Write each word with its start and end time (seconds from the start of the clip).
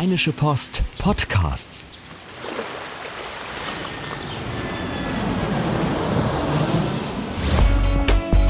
Rheinische 0.00 0.32
Post 0.32 0.80
Podcasts. 0.98 1.88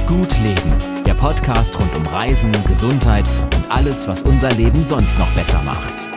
Gut 0.06 0.38
Leben, 0.40 1.04
der 1.06 1.15
Podcast 1.15 1.79
rund 1.80 1.94
um 1.94 2.04
Reisen, 2.04 2.53
Gesundheit 2.66 3.26
und 3.56 3.71
alles, 3.71 4.06
was 4.06 4.24
unser 4.24 4.51
Leben 4.51 4.84
sonst 4.84 5.16
noch 5.16 5.34
besser 5.34 5.62
macht. 5.62 6.11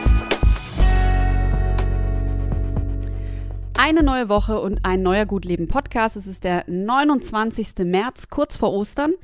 Eine 3.78 4.02
neue 4.02 4.28
Woche 4.28 4.60
und 4.60 4.84
ein 4.84 5.00
neuer 5.00 5.24
Gut 5.24 5.46
Leben 5.46 5.66
Podcast. 5.66 6.16
Es 6.16 6.26
ist 6.26 6.44
der 6.44 6.64
29. 6.66 7.86
März, 7.86 8.28
kurz 8.28 8.58
vor 8.58 8.70
Ostern. 8.74 9.14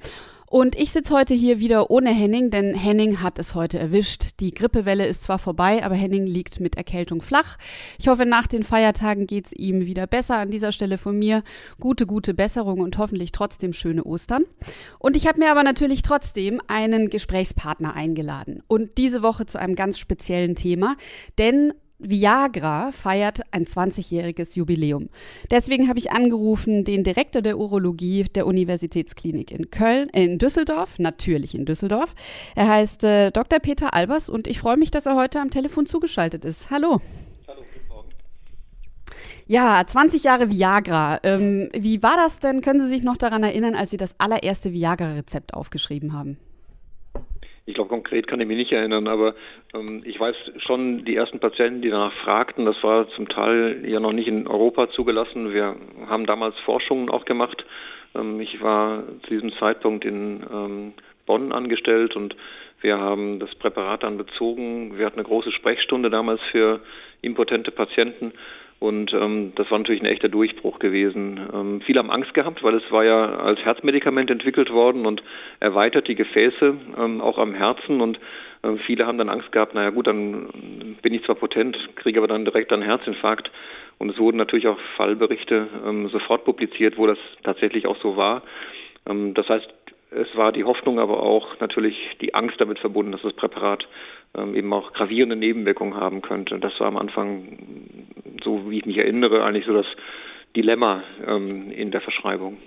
Und 0.50 0.76
ich 0.76 0.92
sitze 0.92 1.14
heute 1.14 1.34
hier 1.34 1.60
wieder 1.60 1.90
ohne 1.90 2.10
Henning, 2.10 2.50
denn 2.50 2.72
Henning 2.74 3.22
hat 3.22 3.38
es 3.38 3.54
heute 3.54 3.78
erwischt. 3.78 4.40
Die 4.40 4.50
Grippewelle 4.50 5.06
ist 5.06 5.22
zwar 5.22 5.38
vorbei, 5.38 5.84
aber 5.84 5.94
Henning 5.94 6.26
liegt 6.26 6.58
mit 6.58 6.76
Erkältung 6.76 7.20
flach. 7.20 7.58
Ich 7.98 8.08
hoffe, 8.08 8.24
nach 8.24 8.46
den 8.46 8.62
Feiertagen 8.62 9.26
geht's 9.26 9.52
ihm 9.52 9.84
wieder 9.84 10.06
besser. 10.06 10.38
An 10.38 10.50
dieser 10.50 10.72
Stelle 10.72 10.96
von 10.96 11.18
mir 11.18 11.42
gute, 11.80 12.06
gute 12.06 12.32
Besserung 12.32 12.80
und 12.80 12.96
hoffentlich 12.96 13.32
trotzdem 13.32 13.74
schöne 13.74 14.04
Ostern. 14.04 14.44
Und 14.98 15.16
ich 15.16 15.26
habe 15.26 15.38
mir 15.38 15.50
aber 15.50 15.64
natürlich 15.64 16.00
trotzdem 16.00 16.62
einen 16.66 17.10
Gesprächspartner 17.10 17.94
eingeladen. 17.94 18.62
Und 18.68 18.96
diese 18.96 19.22
Woche 19.22 19.44
zu 19.44 19.58
einem 19.58 19.74
ganz 19.74 19.98
speziellen 19.98 20.54
Thema, 20.54 20.96
denn 21.36 21.74
Viagra 21.98 22.92
feiert 22.92 23.40
ein 23.50 23.64
20-jähriges 23.64 24.56
Jubiläum. 24.56 25.08
Deswegen 25.50 25.88
habe 25.88 25.98
ich 25.98 26.12
angerufen 26.12 26.84
den 26.84 27.02
Direktor 27.02 27.42
der 27.42 27.58
Urologie 27.58 28.22
der 28.22 28.46
Universitätsklinik 28.46 29.50
in 29.50 29.70
Köln, 29.70 30.08
äh, 30.10 30.24
in 30.24 30.38
Düsseldorf, 30.38 31.00
natürlich 31.00 31.56
in 31.56 31.66
Düsseldorf. 31.66 32.14
Er 32.54 32.68
heißt 32.68 33.02
äh, 33.02 33.30
Dr. 33.32 33.58
Peter 33.58 33.94
Albers 33.94 34.28
und 34.28 34.46
ich 34.46 34.60
freue 34.60 34.76
mich, 34.76 34.92
dass 34.92 35.06
er 35.06 35.16
heute 35.16 35.40
am 35.40 35.50
Telefon 35.50 35.86
zugeschaltet 35.86 36.44
ist. 36.44 36.70
Hallo. 36.70 37.00
Hallo, 37.48 37.60
guten 37.60 37.88
Morgen. 37.88 38.08
Ja, 39.48 39.82
20 39.84 40.22
Jahre 40.22 40.50
Viagra. 40.50 41.18
Ähm, 41.24 41.68
wie 41.76 42.00
war 42.04 42.16
das 42.16 42.38
denn? 42.38 42.60
Können 42.60 42.78
Sie 42.78 42.88
sich 42.88 43.02
noch 43.02 43.16
daran 43.16 43.42
erinnern, 43.42 43.74
als 43.74 43.90
Sie 43.90 43.96
das 43.96 44.14
allererste 44.18 44.72
Viagra-Rezept 44.72 45.52
aufgeschrieben 45.52 46.12
haben? 46.12 46.38
Ich 47.68 47.74
glaube, 47.74 47.90
konkret 47.90 48.26
kann 48.26 48.40
ich 48.40 48.48
mich 48.48 48.56
nicht 48.56 48.72
erinnern, 48.72 49.08
aber 49.08 49.34
ähm, 49.74 50.00
ich 50.06 50.18
weiß 50.18 50.34
schon, 50.56 51.04
die 51.04 51.14
ersten 51.14 51.38
Patienten, 51.38 51.82
die 51.82 51.90
danach 51.90 52.14
fragten, 52.14 52.64
das 52.64 52.82
war 52.82 53.10
zum 53.10 53.28
Teil 53.28 53.84
ja 53.86 54.00
noch 54.00 54.14
nicht 54.14 54.26
in 54.26 54.46
Europa 54.46 54.88
zugelassen. 54.88 55.52
Wir 55.52 55.76
haben 56.06 56.24
damals 56.24 56.58
Forschungen 56.60 57.10
auch 57.10 57.26
gemacht. 57.26 57.66
Ähm, 58.14 58.40
ich 58.40 58.62
war 58.62 59.02
zu 59.24 59.34
diesem 59.34 59.52
Zeitpunkt 59.58 60.06
in 60.06 60.42
ähm, 60.50 60.94
Bonn 61.26 61.52
angestellt 61.52 62.16
und 62.16 62.34
wir 62.80 62.98
haben 62.98 63.38
das 63.38 63.54
Präparat 63.56 64.02
dann 64.02 64.16
bezogen. 64.16 64.96
Wir 64.96 65.04
hatten 65.04 65.18
eine 65.18 65.28
große 65.28 65.52
Sprechstunde 65.52 66.08
damals 66.08 66.40
für 66.50 66.80
impotente 67.20 67.70
Patienten 67.70 68.32
und 68.80 69.12
ähm, 69.12 69.52
das 69.56 69.70
war 69.70 69.78
natürlich 69.78 70.02
ein 70.02 70.06
echter 70.06 70.28
Durchbruch 70.28 70.78
gewesen. 70.78 71.40
Ähm, 71.52 71.80
viele 71.84 71.98
haben 71.98 72.12
Angst 72.12 72.32
gehabt, 72.32 72.62
weil 72.62 72.76
es 72.76 72.92
war 72.92 73.04
ja 73.04 73.36
als 73.36 73.58
Herzmedikament 73.60 74.30
entwickelt 74.30 74.70
worden 74.70 75.04
und 75.04 75.22
erweitert 75.58 76.06
die 76.06 76.14
Gefäße 76.14 76.76
ähm, 76.96 77.20
auch 77.20 77.38
am 77.38 77.54
Herzen. 77.54 78.00
Und 78.00 78.20
äh, 78.62 78.76
viele 78.86 79.04
haben 79.06 79.18
dann 79.18 79.28
Angst 79.28 79.50
gehabt, 79.50 79.74
naja 79.74 79.90
gut, 79.90 80.06
dann 80.06 80.96
bin 81.02 81.12
ich 81.12 81.24
zwar 81.24 81.34
potent, 81.34 81.76
kriege 81.96 82.20
aber 82.20 82.28
dann 82.28 82.44
direkt 82.44 82.72
einen 82.72 82.82
Herzinfarkt. 82.82 83.50
Und 83.98 84.10
es 84.10 84.18
wurden 84.18 84.36
natürlich 84.36 84.68
auch 84.68 84.78
Fallberichte 84.96 85.66
ähm, 85.84 86.08
sofort 86.10 86.44
publiziert, 86.44 86.98
wo 86.98 87.08
das 87.08 87.18
tatsächlich 87.42 87.88
auch 87.88 88.00
so 88.00 88.16
war. 88.16 88.42
Ähm, 89.08 89.34
das 89.34 89.48
heißt, 89.48 89.68
es 90.10 90.34
war 90.36 90.52
die 90.52 90.64
Hoffnung, 90.64 90.98
aber 90.98 91.22
auch 91.22 91.58
natürlich 91.60 91.96
die 92.20 92.34
Angst 92.34 92.60
damit 92.60 92.78
verbunden, 92.78 93.12
dass 93.12 93.22
das 93.22 93.34
Präparat 93.34 93.86
ähm, 94.36 94.54
eben 94.54 94.72
auch 94.72 94.92
gravierende 94.92 95.36
Nebenwirkungen 95.36 95.94
haben 95.94 96.22
könnte. 96.22 96.58
Das 96.58 96.78
war 96.80 96.86
am 96.86 96.96
Anfang, 96.96 97.58
so 98.42 98.70
wie 98.70 98.78
ich 98.78 98.86
mich 98.86 98.98
erinnere, 98.98 99.44
eigentlich 99.44 99.66
so 99.66 99.72
das 99.74 99.86
Dilemma 100.56 101.02
ähm, 101.26 101.70
in 101.70 101.90
der 101.90 102.00
Verschreibung. 102.00 102.58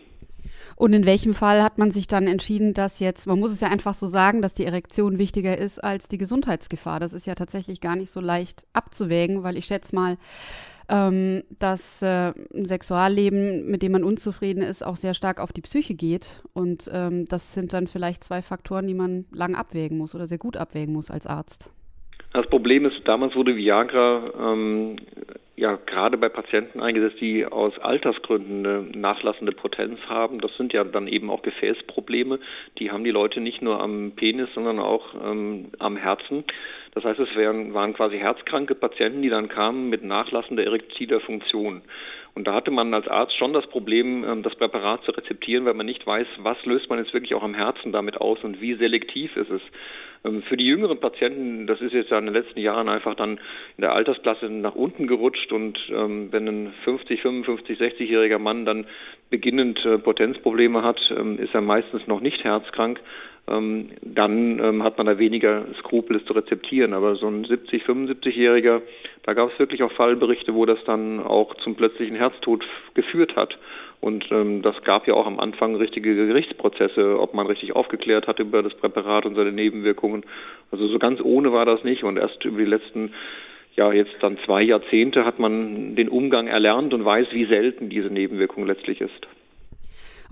Und 0.81 0.94
in 0.94 1.06
welchem 1.06 1.36
Fall 1.36 1.62
hat 1.62 1.78
man 1.78 1.92
sich 1.92 2.08
dann 2.08 2.25
entschieden, 2.25 2.74
dass 2.74 3.00
jetzt, 3.00 3.28
man 3.28 3.40
muss 3.40 3.52
es 3.52 3.62
ja 3.62 3.68
einfach 3.68 3.94
so 3.94 4.08
sagen, 4.08 4.42
dass 4.42 4.56
die 4.56 4.66
Erektion 4.66 5.19
wichtiger 5.19 5.56
ist 5.56 5.78
als 5.78 6.08
die 6.08 6.18
Gesundheitsgefahr. 6.18 7.00
Das 7.00 7.14
ist 7.14 7.28
ja 7.28 7.36
tatsächlich 7.36 7.81
gar 7.81 7.96
nicht 7.96 8.09
so 8.09 8.19
leicht 8.19 8.66
abzuwägen, 8.74 9.44
weil 9.44 9.58
ich 9.58 9.66
schätze 9.66 9.94
mal, 9.94 10.18
ähm, 10.90 11.44
dass 11.59 12.02
äh, 12.02 12.34
ein 12.56 12.66
Sexualleben, 12.66 13.70
mit 13.70 13.84
dem 13.84 13.91
man 13.91 14.03
unzufrieden 14.03 14.64
ist, 14.64 14.84
auch 14.84 14.96
sehr 14.96 15.14
stark 15.14 15.40
auf 15.40 15.53
die 15.53 15.62
Psyche 15.62 15.94
geht. 15.94 16.41
Und 16.53 16.90
ähm, 16.91 17.25
das 17.28 17.53
sind 17.53 17.74
dann 17.74 17.86
vielleicht 17.86 18.24
zwei 18.24 18.41
Faktoren, 18.41 18.88
die 18.88 18.96
man 18.96 19.25
lang 19.31 19.53
abwägen 19.53 20.00
muss 20.00 20.16
oder 20.16 20.25
sehr 20.25 20.40
gut 20.40 20.58
abwägen 20.58 20.96
muss 20.96 21.12
als 21.12 21.28
Arzt. 21.28 21.72
Das 22.34 22.47
Problem 22.47 22.88
ist, 22.88 23.02
damals 23.06 23.36
wurde 23.36 23.56
Viagra 23.56 24.53
ähm, 24.53 24.96
ja 25.61 25.77
gerade 25.85 26.17
bei 26.17 26.27
Patienten 26.27 26.81
eingesetzt, 26.81 27.22
die 27.22 27.45
aus 27.45 27.77
Altersgründen 27.79 28.66
eine 28.66 28.97
nachlassende 28.97 29.51
Potenz 29.51 29.99
haben. 30.09 30.41
Das 30.41 30.55
sind 30.57 30.73
ja 30.73 30.83
dann 30.83 31.07
eben 31.07 31.29
auch 31.29 31.44
Gefäßprobleme. 31.44 32.39
Die 32.79 32.91
haben 32.91 33.03
die 33.03 33.11
Leute 33.11 33.39
nicht 33.39 33.61
nur 33.61 33.79
am 33.79 34.13
Penis, 34.16 34.49
sondern 34.55 34.79
auch 34.79 35.13
ähm, 35.23 35.67
am 35.77 35.97
Herzen. 35.97 36.44
Das 36.94 37.05
heißt, 37.05 37.19
es 37.19 37.35
wären, 37.35 37.73
waren 37.73 37.94
quasi 37.94 38.17
herzkranke 38.17 38.75
Patienten, 38.75 39.22
die 39.22 39.29
dann 39.29 39.47
kamen 39.47 39.89
mit 39.89 40.03
nachlassender 40.03 40.63
erektiler 40.63 41.22
Funktion. 41.22 41.83
Und 42.34 42.47
da 42.47 42.53
hatte 42.53 42.72
man 42.72 42.94
als 42.94 43.08
Arzt 43.08 43.36
schon 43.36 43.53
das 43.53 43.68
Problem, 43.68 44.24
ähm, 44.24 44.44
das 44.44 44.56
Präparat 44.56 45.03
zu 45.03 45.12
rezeptieren, 45.12 45.66
weil 45.66 45.74
man 45.74 45.86
nicht 45.86 46.06
weiß, 46.08 46.28
was 46.40 46.64
löst 46.66 46.90
man 46.90 47.00
jetzt 47.00 47.14
wirklich 47.14 47.36
auch 47.36 47.44
am 47.44 47.53
Herzen 47.53 47.92
damit 47.92 48.19
aus 48.19 48.44
und 48.44 48.62
wie 48.62 48.75
selektiv 48.75 49.36
ist 49.36 49.50
es. 49.50 49.62
Ähm, 50.24 50.41
für 50.44 50.56
die 50.56 50.66
jüngeren 50.66 51.00
Patienten, 51.00 51.68
das 51.68 51.81
ist 51.81 51.94
jetzt 51.94 52.09
ja 52.09 52.20
in 52.20 52.25
den 52.25 52.34
letzten 52.34 52.59
Jahren 52.59 52.88
einfach 52.88 53.16
dann 53.16 53.31
in 53.78 53.81
der 53.81 53.94
Altersklasse 53.94 54.50
nach 54.50 54.75
unten 54.75 55.08
gerutscht 55.08 55.52
und 55.52 55.78
ähm, 55.90 56.31
wenn 56.31 56.47
ein 56.47 56.74
50, 56.86 57.22
55, 57.22 57.80
60-jähriger 57.80 58.40
Mann 58.40 58.66
dann 58.66 58.86
beginnend 59.30 59.84
äh, 59.86 59.97
Potenzprobleme 59.97 60.84
hat, 60.84 61.00
ist 61.38 61.53
er 61.53 61.62
meistens 61.62 62.06
noch 62.08 62.20
nicht 62.20 62.44
herzkrank 62.44 63.00
dann 63.47 64.59
ähm, 64.59 64.84
hat 64.84 64.97
man 64.97 65.07
da 65.07 65.18
weniger 65.18 65.66
Skrupel, 65.79 66.18
es 66.18 66.25
zu 66.25 66.34
rezeptieren. 66.34 66.94
Aber 66.94 67.16
so 67.16 67.28
ein 67.28 67.46
70-, 67.46 67.84
75-Jähriger, 67.84 68.81
da 69.24 69.34
gab 69.34 69.52
es 69.52 69.59
wirklich 69.59 69.84
auch 69.84 69.91
Fallberichte, 69.91 70.53
wo 70.53 70.66
das 70.66 70.79
dann 70.85 71.19
auch 71.19 71.56
zum 71.56 71.75
plötzlichen 71.75 72.16
Herztod 72.16 72.66
geführt 72.94 73.35
hat. 73.35 73.57
Und 74.00 74.25
ähm, 74.31 74.62
das 74.62 74.81
gab 74.84 75.07
ja 75.07 75.16
auch 75.16 75.28
am 75.28 75.40
Anfang 75.40 75.75
richtige 75.75 76.16
Gerichtsprozesse, 76.16 77.19
ob 77.19 77.34
man 77.34 77.47
richtig 77.47 77.75
aufgeklärt 77.75 78.28
hat 78.28 78.40
über 78.40 78.63
das 78.63 78.74
Präparat 78.75 79.25
und 79.25 79.35
seine 79.35 79.52
Nebenwirkungen. 79.52 80.23
Also 80.72 80.88
so 80.88 80.97
ganz 80.97 81.19
ohne 81.22 81.52
war 81.52 81.66
das 81.66 81.84
nicht. 81.84 82.03
Und 82.03 82.18
erst 82.18 82.44
über 82.46 82.59
die 82.59 82.66
letzten 82.66 83.13
ja, 83.75 83.94
jetzt 83.94 84.16
dann 84.19 84.38
zwei 84.46 84.62
Jahrzehnte 84.63 85.23
hat 85.25 85.40
man 85.40 85.96
den 85.96 86.09
Umgang 86.09 86.47
erlernt 86.47 86.94
und 86.94 87.06
weiß, 87.06 87.28
wie 87.31 87.46
selten 87.46 87.90
diese 87.90 88.09
Nebenwirkung 88.09 88.66
letztlich 88.66 89.00
ist. 89.02 89.28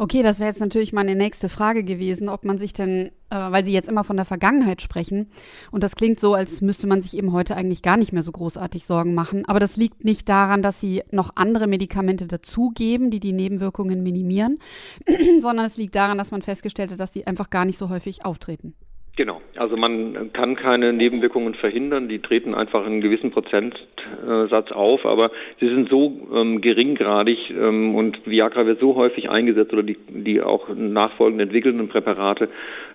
Okay, 0.02 0.24
das 0.24 0.40
wäre 0.40 0.48
jetzt 0.48 0.62
natürlich 0.62 0.94
meine 0.94 1.14
nächste 1.14 1.50
Frage 1.50 1.84
gewesen, 1.84 2.30
ob 2.30 2.46
man 2.46 2.58
sich 2.58 2.72
denn, 2.72 3.08
äh, 3.30 3.36
weil 3.36 3.66
Sie 3.66 3.74
jetzt 3.74 3.90
immer 3.90 4.06
von 4.06 4.16
der 4.16 4.24
Vergangenheit 4.24 4.82
sprechen, 4.82 5.30
und 5.72 5.84
das 5.84 5.98
klingt 5.98 6.22
so, 6.22 6.36
als 6.36 6.62
müsste 6.62 6.88
man 6.88 7.02
sich 7.02 7.18
eben 7.18 7.34
heute 7.34 7.58
eigentlich 7.58 7.82
gar 7.82 7.98
nicht 7.98 8.14
mehr 8.14 8.24
so 8.24 8.32
großartig 8.32 8.86
Sorgen 8.86 9.14
machen. 9.14 9.44
Aber 9.46 9.60
das 9.60 9.76
liegt 9.76 10.06
nicht 10.06 10.30
daran, 10.30 10.62
dass 10.62 10.80
Sie 10.80 11.04
noch 11.12 11.32
andere 11.36 11.68
Medikamente 11.68 12.28
dazugeben, 12.28 13.12
die 13.12 13.20
die 13.20 13.34
Nebenwirkungen 13.34 14.02
minimieren, 14.02 14.60
sondern 15.40 15.66
es 15.66 15.76
liegt 15.76 15.96
daran, 15.96 16.18
dass 16.18 16.32
man 16.32 16.44
festgestellt 16.44 16.94
hat, 16.94 17.00
dass 17.02 17.12
die 17.12 17.28
einfach 17.28 17.50
gar 17.50 17.66
nicht 17.66 17.78
so 17.78 17.90
häufig 17.90 18.24
auftreten. 18.24 18.76
Genau, 19.20 19.42
also 19.58 19.76
man 19.76 20.32
kann 20.32 20.56
keine 20.56 20.94
Nebenwirkungen 20.94 21.54
verhindern, 21.54 22.08
die 22.08 22.20
treten 22.20 22.56
einfach 22.56 22.86
in 22.86 22.94
einem 22.94 23.02
gewissen 23.02 23.32
Prozentsatz 23.32 24.72
auf, 24.72 25.06
aber 25.06 25.32
sie 25.60 25.68
sind 25.68 25.90
so 25.90 26.26
ähm, 26.34 26.62
geringgradig 26.62 27.50
ähm, 27.50 27.96
und 27.96 28.26
Viagra 28.26 28.66
wird 28.66 28.80
so 28.80 28.96
häufig 28.96 29.30
eingesetzt 29.30 29.74
oder 29.74 29.84
die, 29.84 29.98
die 30.08 30.42
auch 30.42 30.70
nachfolgend 30.74 31.42
entwickelnden 31.42 31.90
Präparate, 31.90 32.48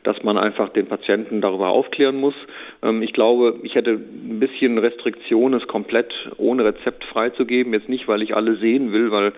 dass 0.03 0.23
man 0.23 0.39
einfach 0.39 0.71
den 0.71 0.87
Patienten 0.87 1.43
darüber 1.43 1.69
aufklären 1.69 2.17
muss. 2.17 2.35
Ähm, 2.83 3.03
ich 3.03 3.13
glaube, 3.13 3.61
ich 3.63 3.75
hätte 3.75 3.91
ein 3.91 4.41
bisschen 4.41 4.79
Restriktion, 4.79 5.53
es 5.53 5.67
komplett 5.67 6.15
ohne 6.39 6.65
Rezept 6.65 7.05
freizugeben, 7.05 7.75
jetzt 7.75 7.91
nicht, 7.91 8.09
weil 8.09 8.23
ich 8.23 8.35
alle 8.35 8.57
sehen 8.57 8.93
will, 8.93 9.11
weil 9.11 9.35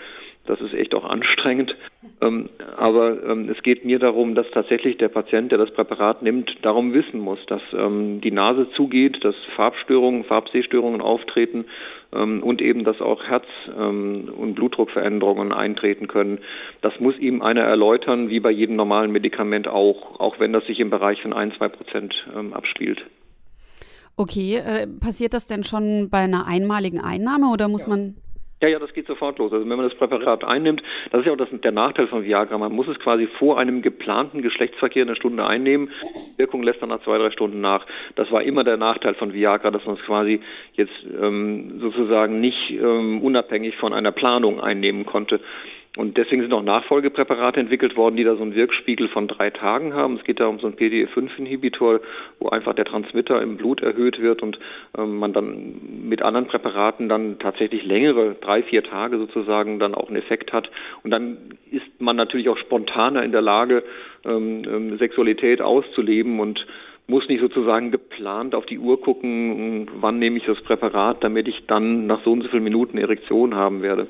das 0.47 0.61
ist 0.61 0.75
echt 0.75 0.95
auch 0.95 1.05
anstrengend. 1.05 1.77
Ähm, 2.21 2.49
aber 2.77 3.23
ähm, 3.25 3.49
es 3.49 3.63
geht 3.63 3.85
mir 3.85 3.99
darum, 3.99 4.35
dass 4.35 4.51
tatsächlich 4.51 4.97
der 4.97 5.09
Patient, 5.09 5.53
der 5.53 5.59
das 5.59 5.71
Präparat 5.73 6.23
nimmt, 6.23 6.57
darum 6.63 6.95
wissen 6.95 7.21
muss, 7.21 7.39
dass 7.47 7.63
ähm, 7.73 8.21
die 8.21 8.31
Nase 8.31 8.69
zugeht, 8.71 9.25
dass 9.25 9.35
Farbstörungen, 9.55 10.25
Farbsehstörungen 10.25 11.01
auftreten 11.01 11.67
ähm, 12.15 12.43
und 12.43 12.63
eben, 12.63 12.85
dass 12.85 13.01
auch 13.01 13.23
Herz- 13.25 13.45
ähm, 13.79 14.33
und 14.37 14.55
Blutdruckveränderungen 14.55 15.53
eintreten 15.53 16.09
können. 16.09 16.39
Das 16.81 16.99
muss 17.01 17.19
ihm 17.19 17.43
einer 17.43 17.63
erläutern, 17.63 18.31
wie 18.31 18.41
bei 18.41 18.51
jedem 18.51 18.77
normalen 18.77 19.13
Medikament 19.13 19.69
auch, 19.69 20.19
auch 20.21 20.41
wenn 20.41 20.53
das 20.53 20.67
sich 20.67 20.81
im 20.81 20.91
Bereich 20.91 21.21
von 21.23 21.33
ein, 21.33 21.53
zwei 21.53 21.69
Prozent 21.69 22.27
ähm, 22.35 22.53
abspielt. 22.55 23.05
Okay, 24.17 24.57
äh, 24.57 24.87
passiert 24.87 25.35
das 25.35 25.47
denn 25.47 25.63
schon 25.63 26.09
bei 26.09 26.21
einer 26.21 26.47
einmaligen 26.47 27.01
Einnahme 27.01 27.49
oder 27.53 27.69
muss 27.69 27.83
ja. 27.83 27.91
man 27.91 28.15
Ja, 28.63 28.69
ja, 28.69 28.79
das 28.79 28.95
geht 28.95 29.07
sofort 29.07 29.39
los. 29.39 29.53
Also 29.53 29.69
wenn 29.69 29.77
man 29.77 29.87
das 29.87 29.99
Präparat 29.99 30.43
einnimmt, 30.43 30.83
das 31.11 31.21
ist 31.21 31.27
ja 31.27 31.33
auch 31.33 31.37
das, 31.37 31.49
der 31.53 31.73
Nachteil 31.73 32.07
von 32.07 32.25
Viagra. 32.25 32.57
Man 32.57 32.73
muss 32.73 32.89
es 32.89 32.99
quasi 32.99 33.27
vor 33.39 33.59
einem 33.59 33.83
geplanten 33.83 34.41
Geschlechtsverkehr 34.41 35.03
eine 35.03 35.15
Stunde 35.15 35.47
einnehmen. 35.47 35.91
Die 36.33 36.39
Wirkung 36.39 36.63
lässt 36.63 36.81
dann 36.81 36.89
nach 36.89 37.03
zwei, 37.03 37.19
drei 37.19 37.31
Stunden 37.31 37.61
nach. 37.61 37.87
Das 38.15 38.33
war 38.33 38.43
immer 38.43 38.65
der 38.65 38.79
Nachteil 38.79 39.15
von 39.15 39.35
Viagra, 39.35 39.71
dass 39.71 39.85
man 39.85 39.97
es 39.97 40.03
quasi 40.03 40.41
jetzt 40.73 40.95
ähm, 41.21 41.81
sozusagen 41.81 42.41
nicht 42.41 42.71
ähm, 42.71 43.21
unabhängig 43.21 43.77
von 43.77 43.93
einer 43.93 44.13
Planung 44.13 44.59
einnehmen 44.59 45.05
konnte. 45.05 45.41
Und 45.97 46.19
deswegen 46.19 46.43
sind 46.43 46.53
auch 46.53 46.63
Nachfolgepräparate 46.63 47.59
entwickelt 47.59 47.97
worden, 47.97 48.17
die 48.17 48.25
da 48.25 48.37
so 48.37 48.43
einen 48.43 48.55
Wirkspiegel 48.55 49.09
von 49.09 49.29
drei 49.29 49.51
Tagen 49.51 49.95
haben. 49.95 50.17
Es 50.17 50.25
geht 50.25 50.41
da 50.41 50.47
um 50.47 50.59
so 50.59 50.67
einen 50.67 50.77
PDE5-Inhibitor, 50.77 52.01
wo 52.39 52.51
einfach 52.51 52.75
der 52.75 52.85
Transmitter 52.85 53.41
im 53.41 53.57
Blut 53.57 53.83
erhöht 53.83 54.21
wird 54.21 54.43
und 54.43 54.59
ähm, 54.97 55.19
man 55.19 55.33
dann 55.33 56.07
mit 56.07 56.21
anderen 56.21 56.47
Präparaten 56.47 57.09
dann 57.09 57.39
tatsächlich 57.39 57.85
längere, 57.85 58.37
drei, 58.41 58.63
vier 58.63 58.83
Tage 58.85 59.19
sozusagen 59.19 59.79
dann 59.79 59.95
auch 59.95 60.09
einen 60.09 60.19
Effekt 60.19 60.53
hat. 60.53 60.71
Und 61.03 61.11
dann 61.11 61.39
ist 61.71 61.87
man 61.99 62.17
natürlich 62.17 62.51
auch 62.51 62.59
spontaner 62.59 63.23
in 63.23 63.33
der 63.33 63.43
Lage, 63.43 63.83
ähm, 64.25 64.65
ähm 64.67 64.99
Sexualität 64.99 65.63
auszuleben 65.63 66.41
und 66.41 66.67
muss 67.07 67.29
nicht 67.29 67.41
sozusagen 67.41 67.91
geplant 67.91 68.55
auf 68.55 68.67
die 68.67 68.79
Uhr 68.79 69.01
gucken, 69.01 69.89
wann 70.01 70.19
nehme 70.19 70.39
ich 70.39 70.45
das 70.45 70.61
Präparat, 70.63 71.23
damit 71.23 71.49
ich 71.49 71.67
dann 71.67 72.07
nach 72.07 72.23
so 72.25 72.33
und 72.33 72.43
so 72.43 72.49
vielen 72.49 72.65
Minuten 72.65 72.99
Erektion 72.99 73.55
haben 73.55 73.81
werde. 73.81 74.09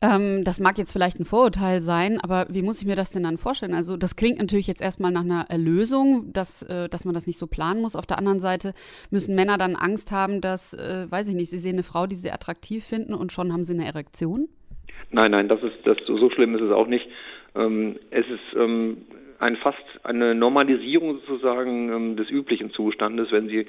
Ähm, 0.00 0.44
das 0.44 0.60
mag 0.60 0.78
jetzt 0.78 0.92
vielleicht 0.92 1.18
ein 1.18 1.24
Vorurteil 1.24 1.80
sein, 1.80 2.20
aber 2.20 2.46
wie 2.50 2.62
muss 2.62 2.80
ich 2.80 2.86
mir 2.86 2.94
das 2.94 3.10
denn 3.10 3.24
dann 3.24 3.36
vorstellen? 3.36 3.74
Also 3.74 3.96
das 3.96 4.14
klingt 4.14 4.38
natürlich 4.38 4.68
jetzt 4.68 4.80
erstmal 4.80 5.10
nach 5.10 5.24
einer 5.24 5.46
Erlösung, 5.48 6.32
dass, 6.32 6.62
äh, 6.62 6.88
dass 6.88 7.04
man 7.04 7.14
das 7.14 7.26
nicht 7.26 7.38
so 7.38 7.48
planen 7.48 7.82
muss. 7.82 7.96
Auf 7.96 8.06
der 8.06 8.18
anderen 8.18 8.38
Seite 8.38 8.74
müssen 9.10 9.34
Männer 9.34 9.58
dann 9.58 9.74
Angst 9.74 10.12
haben, 10.12 10.40
dass, 10.40 10.72
äh, 10.72 11.10
weiß 11.10 11.28
ich 11.28 11.34
nicht, 11.34 11.50
sie 11.50 11.58
sehen 11.58 11.74
eine 11.74 11.82
Frau, 11.82 12.06
die 12.06 12.14
sie 12.14 12.30
attraktiv 12.30 12.84
finden 12.84 13.12
und 13.12 13.32
schon 13.32 13.52
haben 13.52 13.64
sie 13.64 13.74
eine 13.74 13.86
Erektion? 13.86 14.48
Nein, 15.10 15.32
nein, 15.32 15.48
das 15.48 15.62
ist 15.62 15.78
das 15.84 15.96
so 16.06 16.30
schlimm 16.30 16.54
ist 16.54 16.62
es 16.62 16.70
auch 16.70 16.86
nicht. 16.86 17.08
Ähm, 17.56 17.96
es 18.10 18.26
ist 18.26 18.56
ähm, 18.56 18.98
ein 19.40 19.56
fast 19.56 19.82
eine 20.04 20.34
Normalisierung 20.34 21.20
sozusagen 21.26 21.92
ähm, 21.92 22.16
des 22.16 22.30
üblichen 22.30 22.70
Zustandes, 22.70 23.32
wenn 23.32 23.48
Sie 23.48 23.66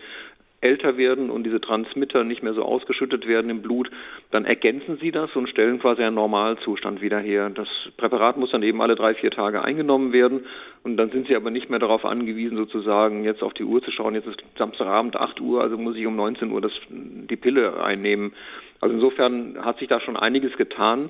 älter 0.62 0.98
werden 0.98 1.30
und 1.30 1.44
diese 1.44 1.62
Transmitter 1.62 2.24
nicht 2.24 2.44
mehr 2.44 2.54
so 2.54 2.64
ausgeschüttet 2.64 3.28
werden 3.28 3.50
im 3.50 3.62
Blut, 3.62 3.90
dann 4.32 4.46
ergänzen 4.46 4.98
sie 5.00 5.12
das 5.12 5.36
und 5.36 5.48
stellen 5.48 5.80
quasi 5.80 6.04
einen 6.04 6.16
Normalzustand 6.16 7.02
wieder 7.02 7.20
her. 7.20 7.50
Das 7.50 7.68
Präparat 7.98 8.38
muss 8.38 8.52
dann 8.52 8.64
eben 8.64 8.82
alle 8.82 8.96
drei, 8.96 9.14
vier 9.14 9.32
Tage 9.32 9.64
eingenommen 9.64 10.12
werden 10.12 10.46
und 10.84 10.98
dann 10.98 11.12
sind 11.12 11.28
sie 11.28 11.36
aber 11.36 11.52
nicht 11.52 11.70
mehr 11.70 11.80
darauf 11.80 12.06
angewiesen, 12.06 12.58
sozusagen 12.58 13.24
jetzt 13.24 13.44
auf 13.44 13.54
die 13.54 13.64
Uhr 13.64 13.82
zu 13.82 13.92
schauen, 13.92 14.16
jetzt 14.16 14.28
ist 14.28 14.44
Samstagabend 14.58 15.16
8 15.16 15.40
Uhr, 15.42 15.62
also 15.62 15.78
muss 15.78 15.96
ich 15.96 16.06
um 16.06 16.16
19 16.16 16.52
Uhr 16.52 16.62
das, 16.62 16.74
die 16.90 17.38
Pille 17.38 17.82
einnehmen. 17.82 18.34
Also 18.82 18.96
insofern 18.96 19.58
hat 19.64 19.80
sich 19.80 19.88
da 19.88 20.00
schon 20.00 20.18
einiges 20.18 20.56
getan. 20.58 21.10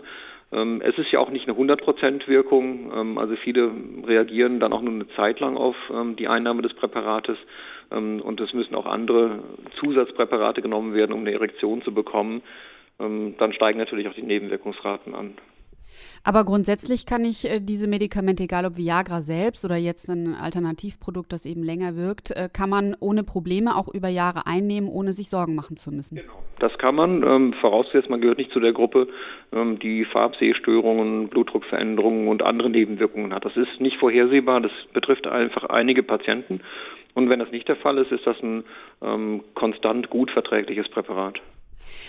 Ähm, 0.52 0.82
es 0.84 0.98
ist 0.98 1.12
ja 1.12 1.20
auch 1.20 1.30
nicht 1.30 1.48
eine 1.48 1.58
100% 1.58 2.28
Wirkung, 2.28 2.92
ähm, 2.96 3.18
also 3.18 3.36
viele 3.36 3.72
reagieren 4.06 4.60
dann 4.60 4.74
auch 4.74 4.82
nur 4.82 4.94
eine 4.94 5.08
Zeit 5.10 5.40
lang 5.40 5.58
auf 5.58 5.76
ähm, 5.94 6.16
die 6.16 6.28
Einnahme 6.28 6.62
des 6.62 6.74
Präparates. 6.74 7.38
Ähm, 7.92 8.22
und 8.22 8.40
es 8.42 8.54
müssen 8.54 8.76
auch 8.76 8.86
andere 8.86 9.40
Zusatzpräparate 9.80 10.62
genommen 10.62 10.94
werden, 10.94 11.14
um 11.14 11.22
eine 11.22 11.34
Erektion 11.34 11.82
zu 11.82 11.94
bekommen. 11.94 12.42
Ähm, 13.00 13.36
dann 13.38 13.54
steigen 13.54 13.80
natürlich 13.80 14.08
auch 14.08 14.14
die 14.14 14.24
Nebenwirkungsraten 14.24 15.16
an. 15.16 15.36
Aber 16.24 16.44
grundsätzlich 16.44 17.06
kann 17.06 17.24
ich 17.24 17.50
äh, 17.50 17.60
diese 17.60 17.88
Medikamente, 17.88 18.44
egal 18.44 18.66
ob 18.66 18.78
Viagra 18.78 19.22
selbst 19.22 19.66
oder 19.66 19.78
jetzt 19.78 20.10
ein 20.10 20.36
Alternativprodukt, 20.36 21.32
das 21.32 21.46
eben 21.46 21.64
länger 21.64 21.96
wirkt, 21.96 22.32
äh, 22.32 22.50
kann 22.52 22.70
man 22.70 22.96
ohne 23.00 23.24
Probleme 23.24 23.76
auch 23.76 23.88
über 23.88 24.10
Jahre 24.10 24.46
einnehmen, 24.46 24.90
ohne 24.90 25.14
sich 25.14 25.30
Sorgen 25.30 25.56
machen 25.56 25.78
zu 25.78 25.92
müssen. 25.92 26.18
Genau. 26.18 26.44
Das 26.60 26.78
kann 26.78 26.96
man, 26.96 27.24
ähm, 27.24 27.54
vorausgesetzt 27.54 28.10
man 28.10 28.20
gehört 28.20 28.38
nicht 28.38 28.52
zu 28.52 28.60
der 28.60 28.74
Gruppe, 28.74 29.08
ähm, 29.54 29.80
die 29.80 30.04
Farbsehstörungen, 30.04 31.30
Blutdruckveränderungen 31.30 32.28
und 32.28 32.44
andere 32.44 32.70
Nebenwirkungen 32.70 33.34
hat. 33.34 33.46
Das 33.46 33.56
ist 33.56 33.80
nicht 33.80 33.98
vorhersehbar, 33.98 34.60
das 34.60 34.72
betrifft 34.92 35.26
einfach 35.26 35.64
einige 35.66 36.04
Patienten. 36.04 36.60
Und 37.16 37.30
wenn 37.30 37.40
das 37.40 37.52
nicht 37.52 37.68
der 37.68 37.78
Fall 37.78 37.98
ist, 37.98 38.12
ist 38.12 38.26
das 38.26 38.38
ein 38.42 38.64
ähm, 39.02 39.44
konstant 39.56 40.10
gut 40.10 40.32
verträgliches 40.32 40.90
Präparat. 40.90 41.40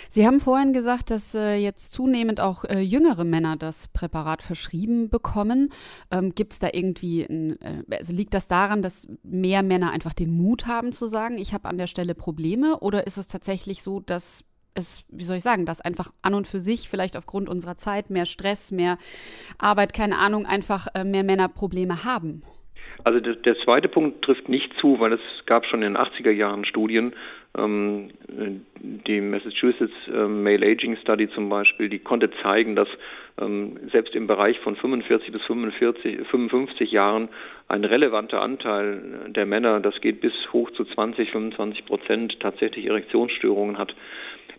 Sie 0.08 0.26
haben 0.26 0.41
vorhin 0.41 0.73
gesagt, 0.73 1.11
dass 1.11 1.35
äh, 1.35 1.55
jetzt 1.55 1.93
zunehmend 1.93 2.41
auch 2.41 2.64
äh, 2.64 2.81
jüngere 2.81 3.25
Männer 3.25 3.56
das 3.56 3.88
Präparat 3.88 4.43
verschrieben 4.43 5.08
bekommen. 5.08 5.73
Ähm, 6.11 6.35
Gibt 6.35 6.52
es 6.52 6.58
da 6.58 6.69
irgendwie, 6.73 7.23
ein, 7.23 7.61
äh, 7.61 7.82
also 7.97 8.12
liegt 8.12 8.35
das 8.35 8.49
daran, 8.49 8.82
dass 8.82 9.08
mehr 9.23 9.62
Männer 9.62 9.93
einfach 9.93 10.12
den 10.12 10.32
Mut 10.32 10.67
haben 10.67 10.93
zu 10.93 11.06
sagen, 11.06 11.38
ich 11.38 11.55
habe 11.55 11.69
an 11.69 11.79
der 11.79 11.87
Stelle 11.87 12.14
Probleme? 12.14 12.79
Oder 12.81 13.06
ist 13.06 13.19
es 13.19 13.29
tatsächlich 13.29 13.82
so, 13.82 14.00
dass 14.00 14.44
es, 14.75 15.05
wie 15.08 15.25
soll 15.25 15.37
ich 15.37 15.43
sagen, 15.43 15.67
dass 15.67 15.81
einfach 15.81 16.12
an 16.23 16.35
und 16.35 16.47
für 16.47 16.61
sich 16.61 16.88
vielleicht 16.88 17.17
aufgrund 17.17 17.49
unserer 17.49 17.76
Zeit 17.76 18.11
mehr 18.11 18.26
Stress, 18.26 18.73
mehr 18.73 18.99
Arbeit, 19.58 19.93
keine 19.93 20.19
Ahnung, 20.19 20.47
einfach 20.47 20.88
äh, 20.94 21.05
mehr 21.05 21.25
Männer 21.25 21.49
Probleme 21.49 22.05
haben? 22.05 22.43
Also 23.05 23.20
der, 23.20 23.35
der, 23.37 23.56
zweite 23.58 23.88
Punkt 23.88 24.23
trifft 24.23 24.49
nicht 24.49 24.73
zu, 24.79 25.00
weil 25.00 25.12
es 25.12 25.20
gab 25.47 25.67
schon 25.67 25.82
in 25.82 25.94
den 25.94 26.02
80er 26.02 26.31
Jahren 26.31 26.64
Studien, 26.64 27.12
ähm, 27.56 28.11
die 29.06 29.20
Massachusetts 29.20 29.94
ähm, 30.12 30.43
Male 30.43 30.67
Aging 30.67 30.97
Study 30.97 31.29
zum 31.31 31.49
Beispiel, 31.49 31.88
die 31.88 31.99
konnte 31.99 32.31
zeigen, 32.43 32.76
dass 32.76 32.88
ähm, 33.41 33.79
selbst 33.91 34.14
im 34.14 34.26
Bereich 34.26 34.58
von 34.61 34.76
45 34.76 35.32
bis 35.32 35.43
45, 35.43 36.29
55 36.29 36.93
Jahren 36.93 37.29
ein 37.69 37.85
relevanter 37.85 38.41
Anteil 38.43 39.02
der 39.29 39.47
Männer, 39.47 39.81
das 39.81 40.00
geht 40.00 40.20
bis 40.20 40.32
hoch 40.52 40.70
zu 40.73 40.85
20, 40.85 41.31
25 41.31 41.87
Prozent, 41.87 42.41
tatsächlich 42.41 42.87
Erektionsstörungen 42.87 43.79
hat. 43.79 43.94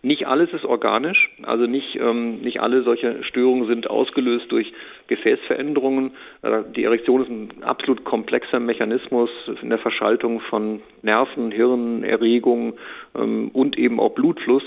Nicht 0.04 0.26
alles 0.26 0.52
ist 0.52 0.64
organisch, 0.64 1.30
also 1.44 1.66
nicht, 1.66 1.94
ähm, 1.94 2.40
nicht 2.40 2.60
alle 2.60 2.82
solche 2.82 3.22
Störungen 3.22 3.68
sind 3.68 3.88
ausgelöst 3.88 4.50
durch 4.50 4.72
Gefäßveränderungen. 5.06 6.10
Äh, 6.42 6.62
die 6.74 6.82
Erektion 6.82 7.22
ist 7.22 7.30
ein 7.30 7.62
absolut 7.62 8.04
komplexer 8.04 8.58
Mechanismus 8.58 9.30
in 9.62 9.70
der 9.70 9.78
Verschaltung 9.78 10.40
von 10.40 10.82
Nerven, 11.02 11.52
Hirn, 11.52 12.02
Erregung 12.02 12.74
ähm, 13.14 13.50
und 13.52 13.78
eben 13.78 14.00
auch 14.00 14.10
Blutfluss 14.10 14.64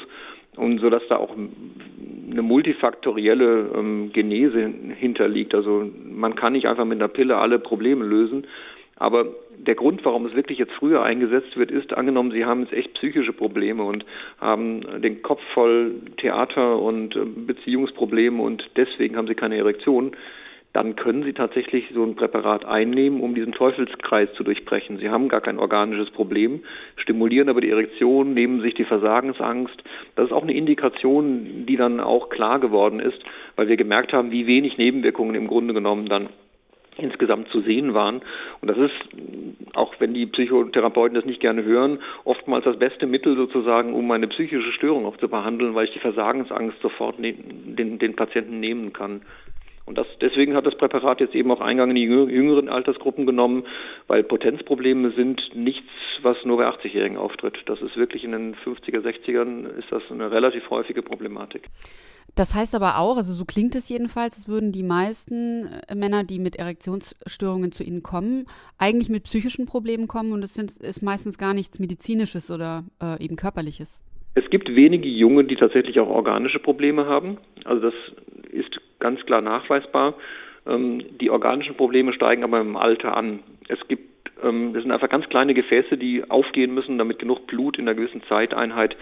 und 0.56 0.80
so 0.80 0.90
dass 0.90 1.06
da 1.10 1.18
auch 1.18 1.36
eine 1.36 2.42
multifaktorielle 2.42 3.72
ähm, 3.76 4.12
Genese 4.14 4.72
hinterliegt. 4.98 5.54
Also 5.54 5.92
man 6.06 6.36
kann 6.36 6.54
nicht 6.54 6.68
einfach 6.68 6.86
mit 6.86 7.00
einer 7.00 7.10
Pille 7.10 7.36
alle 7.36 7.60
Probleme 7.60 8.06
lösen, 8.06 8.48
aber 8.98 9.28
der 9.58 9.76
Grund, 9.76 10.06
warum 10.06 10.26
es 10.26 10.36
wirklich 10.36 10.58
jetzt 10.58 10.74
früher 10.74 11.04
eingesetzt 11.04 11.58
wird, 11.58 11.72
ist, 11.72 11.94
angenommen, 11.94 12.32
Sie 12.32 12.46
haben 12.46 12.62
jetzt 12.62 12.74
echt 12.74 12.94
psychische 12.94 13.34
Probleme 13.34 13.84
und 13.84 14.06
haben 14.40 15.02
den 15.02 15.22
Kopf 15.22 15.42
voll 15.54 15.96
Theater 16.18 16.80
und 16.80 17.16
äh, 17.16 17.26
Beziehungsprobleme 17.26 18.42
und 18.42 18.70
deswegen 18.76 19.18
haben 19.18 19.28
Sie 19.28 19.36
keine 19.36 19.58
Erektion, 19.58 20.16
dann 20.76 20.98
können 20.98 21.24
Sie 21.24 21.32
tatsächlich 21.32 21.86
so 21.94 22.04
ein 22.04 22.16
Präparat 22.16 22.66
einnehmen, 22.66 23.22
um 23.22 23.34
diesen 23.34 23.54
Teufelskreis 23.54 24.34
zu 24.34 24.44
durchbrechen. 24.44 24.98
Sie 24.98 25.10
haben 25.10 25.30
gar 25.30 25.40
kein 25.40 25.58
organisches 25.58 26.10
Problem, 26.12 26.64
stimulieren 26.98 27.48
aber 27.48 27.62
die 27.62 27.70
Erektion, 27.70 28.34
nehmen 28.34 28.62
sich 28.62 28.74
die 28.74 28.84
Versagensangst. 28.84 29.82
Das 30.18 30.26
ist 30.26 30.34
auch 30.34 30.44
eine 30.44 30.54
Indikation, 30.54 31.66
die 31.66 31.78
dann 31.78 32.02
auch 32.02 32.28
klar 32.28 32.60
geworden 32.60 33.00
ist, 33.00 33.20
weil 33.56 33.70
wir 33.70 33.78
gemerkt 33.78 34.12
haben, 34.12 34.32
wie 34.32 34.48
wenig 34.48 34.78
Nebenwirkungen 34.78 35.36
im 35.36 35.48
Grunde 35.48 35.74
genommen 35.74 36.10
dann 36.10 36.28
insgesamt 36.98 37.50
zu 37.50 37.62
sehen 37.62 37.94
waren. 37.94 38.22
Und 38.62 38.70
das 38.70 38.78
ist, 38.78 38.94
auch 39.74 39.94
wenn 40.00 40.14
die 40.14 40.26
Psychotherapeuten 40.26 41.16
das 41.16 41.26
nicht 41.26 41.42
gerne 41.42 41.64
hören, 41.64 42.00
oftmals 42.24 42.66
das 42.66 42.78
beste 42.78 43.08
Mittel 43.08 43.36
sozusagen, 43.36 43.94
um 43.94 44.10
eine 44.12 44.28
psychische 44.28 44.72
Störung 44.72 45.06
auch 45.06 45.18
zu 45.18 45.28
behandeln, 45.28 45.76
weil 45.76 45.86
ich 45.86 45.94
die 45.94 46.00
Versagensangst 46.00 46.82
sofort 46.82 47.20
ne 47.20 47.34
den, 47.34 48.00
den 48.00 48.16
Patienten 48.16 48.60
nehmen 48.60 48.94
kann. 48.94 49.22
Und 49.86 50.00
das, 50.00 50.08
deswegen 50.20 50.56
hat 50.56 50.66
das 50.66 50.76
Präparat 50.76 51.20
jetzt 51.20 51.36
eben 51.36 51.52
auch 51.52 51.62
Eingang 51.62 51.92
in 51.92 51.96
die 51.96 52.04
jüngeren 52.04 52.70
Altersgruppen 52.70 53.28
genommen, 53.28 53.66
weil 54.08 54.24
Potenzprobleme 54.24 55.12
sind 55.12 55.56
nichts, 55.56 55.90
was 56.24 56.38
nur 56.44 56.58
bei 56.58 56.68
80-Jährigen 56.68 57.18
auftritt. 57.18 57.58
Das 57.68 57.82
ist 57.82 57.96
wirklich 57.96 58.24
in 58.24 58.32
den 58.32 58.56
50er, 58.56 59.02
60ern 59.02 59.68
ist 59.78 59.92
das 59.92 60.02
eine 60.10 60.32
relativ 60.32 60.70
häufige 60.72 61.04
Problematik. 61.04 61.70
Das 62.34 62.56
heißt 62.56 62.74
aber 62.76 62.98
auch, 62.98 63.16
also 63.18 63.32
so 63.32 63.46
klingt 63.46 63.76
es 63.76 63.88
jedenfalls, 63.88 64.38
es 64.38 64.48
würden 64.50 64.72
die 64.72 64.84
meisten 64.84 65.70
äh, 65.88 65.96
Männer, 65.96 66.24
die 66.24 66.40
mit 66.40 66.56
Erektionsstörungen 66.58 67.72
zu 67.72 67.84
Ihnen 67.84 68.02
kommen, 68.02 68.48
eigentlich 68.78 69.10
mit 69.10 69.24
psychischen 69.24 69.68
Problemen 69.68 70.08
kommen 70.08 70.34
und 70.34 70.44
es 70.44 70.56
sind, 70.56 70.72
ist 70.78 71.04
meistens 71.04 71.38
gar 71.38 71.54
nichts 71.54 71.80
Medizinisches 71.80 72.50
oder 72.50 72.84
äh, 73.02 73.24
eben 73.24 73.36
Körperliches. 73.36 74.02
Es 74.34 74.50
gibt 74.50 74.76
wenige 74.76 75.08
Junge, 75.08 75.46
die 75.46 75.56
tatsächlich 75.56 76.00
auch 76.00 76.10
organische 76.10 76.60
Probleme 76.60 77.06
haben. 77.06 77.38
Also 77.64 77.84
das 77.84 77.94
ist 78.52 78.82
ganz 79.00 79.26
klar 79.26 79.42
nachweisbar. 79.42 80.16
Ähm, 80.68 81.04
die 81.20 81.30
organischen 81.30 81.76
Probleme 81.76 82.14
steigen 82.14 82.44
aber 82.44 82.60
im 82.60 82.76
Alter 82.78 83.16
an. 83.16 83.40
Es 83.68 83.80
gibt 83.88 84.16
ähm, 84.44 84.74
das 84.74 84.84
sind 84.84 84.92
einfach 84.92 85.10
ganz 85.10 85.28
kleine 85.30 85.54
Gefäße, 85.54 85.98
die 85.98 86.30
aufgehen 86.30 86.74
müssen, 86.74 86.98
damit 86.98 87.20
genug 87.20 87.48
Blut 87.48 87.78
in 87.78 87.88
einer 87.88 87.96
gewissen 87.96 88.24
Zeiteinheit 88.24 88.96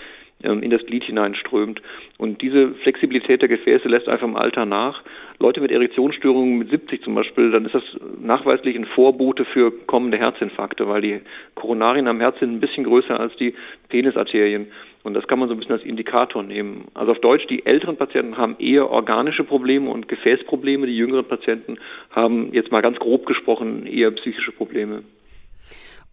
ähm, 0.43 0.61
in 0.63 0.69
das 0.69 0.85
Glied 0.85 1.03
hineinströmt. 1.03 1.81
Und 2.17 2.41
diese 2.41 2.73
Flexibilität 2.75 3.41
der 3.41 3.49
Gefäße 3.49 3.87
lässt 3.87 4.07
einfach 4.07 4.27
im 4.27 4.35
Alter 4.35 4.65
nach. 4.65 5.03
Leute 5.39 5.61
mit 5.61 5.71
Erektionsstörungen 5.71 6.57
mit 6.57 6.69
70 6.69 7.03
zum 7.03 7.15
Beispiel, 7.15 7.51
dann 7.51 7.65
ist 7.65 7.75
das 7.75 7.83
nachweislich 8.21 8.75
ein 8.75 8.85
Vorbote 8.85 9.45
für 9.45 9.71
kommende 9.71 10.17
Herzinfarkte, 10.17 10.87
weil 10.87 11.01
die 11.01 11.21
Koronarien 11.55 12.07
am 12.07 12.19
Herz 12.19 12.39
sind 12.39 12.53
ein 12.53 12.59
bisschen 12.59 12.83
größer 12.83 13.19
als 13.19 13.35
die 13.37 13.55
Penisarterien. 13.89 14.67
Und 15.03 15.13
das 15.13 15.27
kann 15.27 15.37
man 15.37 15.49
so 15.49 15.55
ein 15.55 15.59
bisschen 15.59 15.75
als 15.75 15.83
Indikator 15.83 16.43
nehmen. 16.43 16.85
Also 16.93 17.11
auf 17.11 17.19
Deutsch, 17.19 17.45
die 17.47 17.65
älteren 17.65 17.97
Patienten 17.97 18.37
haben 18.37 18.55
eher 18.57 18.89
organische 18.89 19.43
Probleme 19.43 19.89
und 19.89 20.07
Gefäßprobleme, 20.07 20.87
die 20.87 20.95
jüngeren 20.95 21.25
Patienten 21.25 21.77
haben 22.09 22.53
jetzt 22.53 22.71
mal 22.71 22.81
ganz 22.81 22.97
grob 22.99 23.25
gesprochen 23.25 23.85
eher 23.85 24.11
psychische 24.11 24.53
Probleme. 24.53 25.03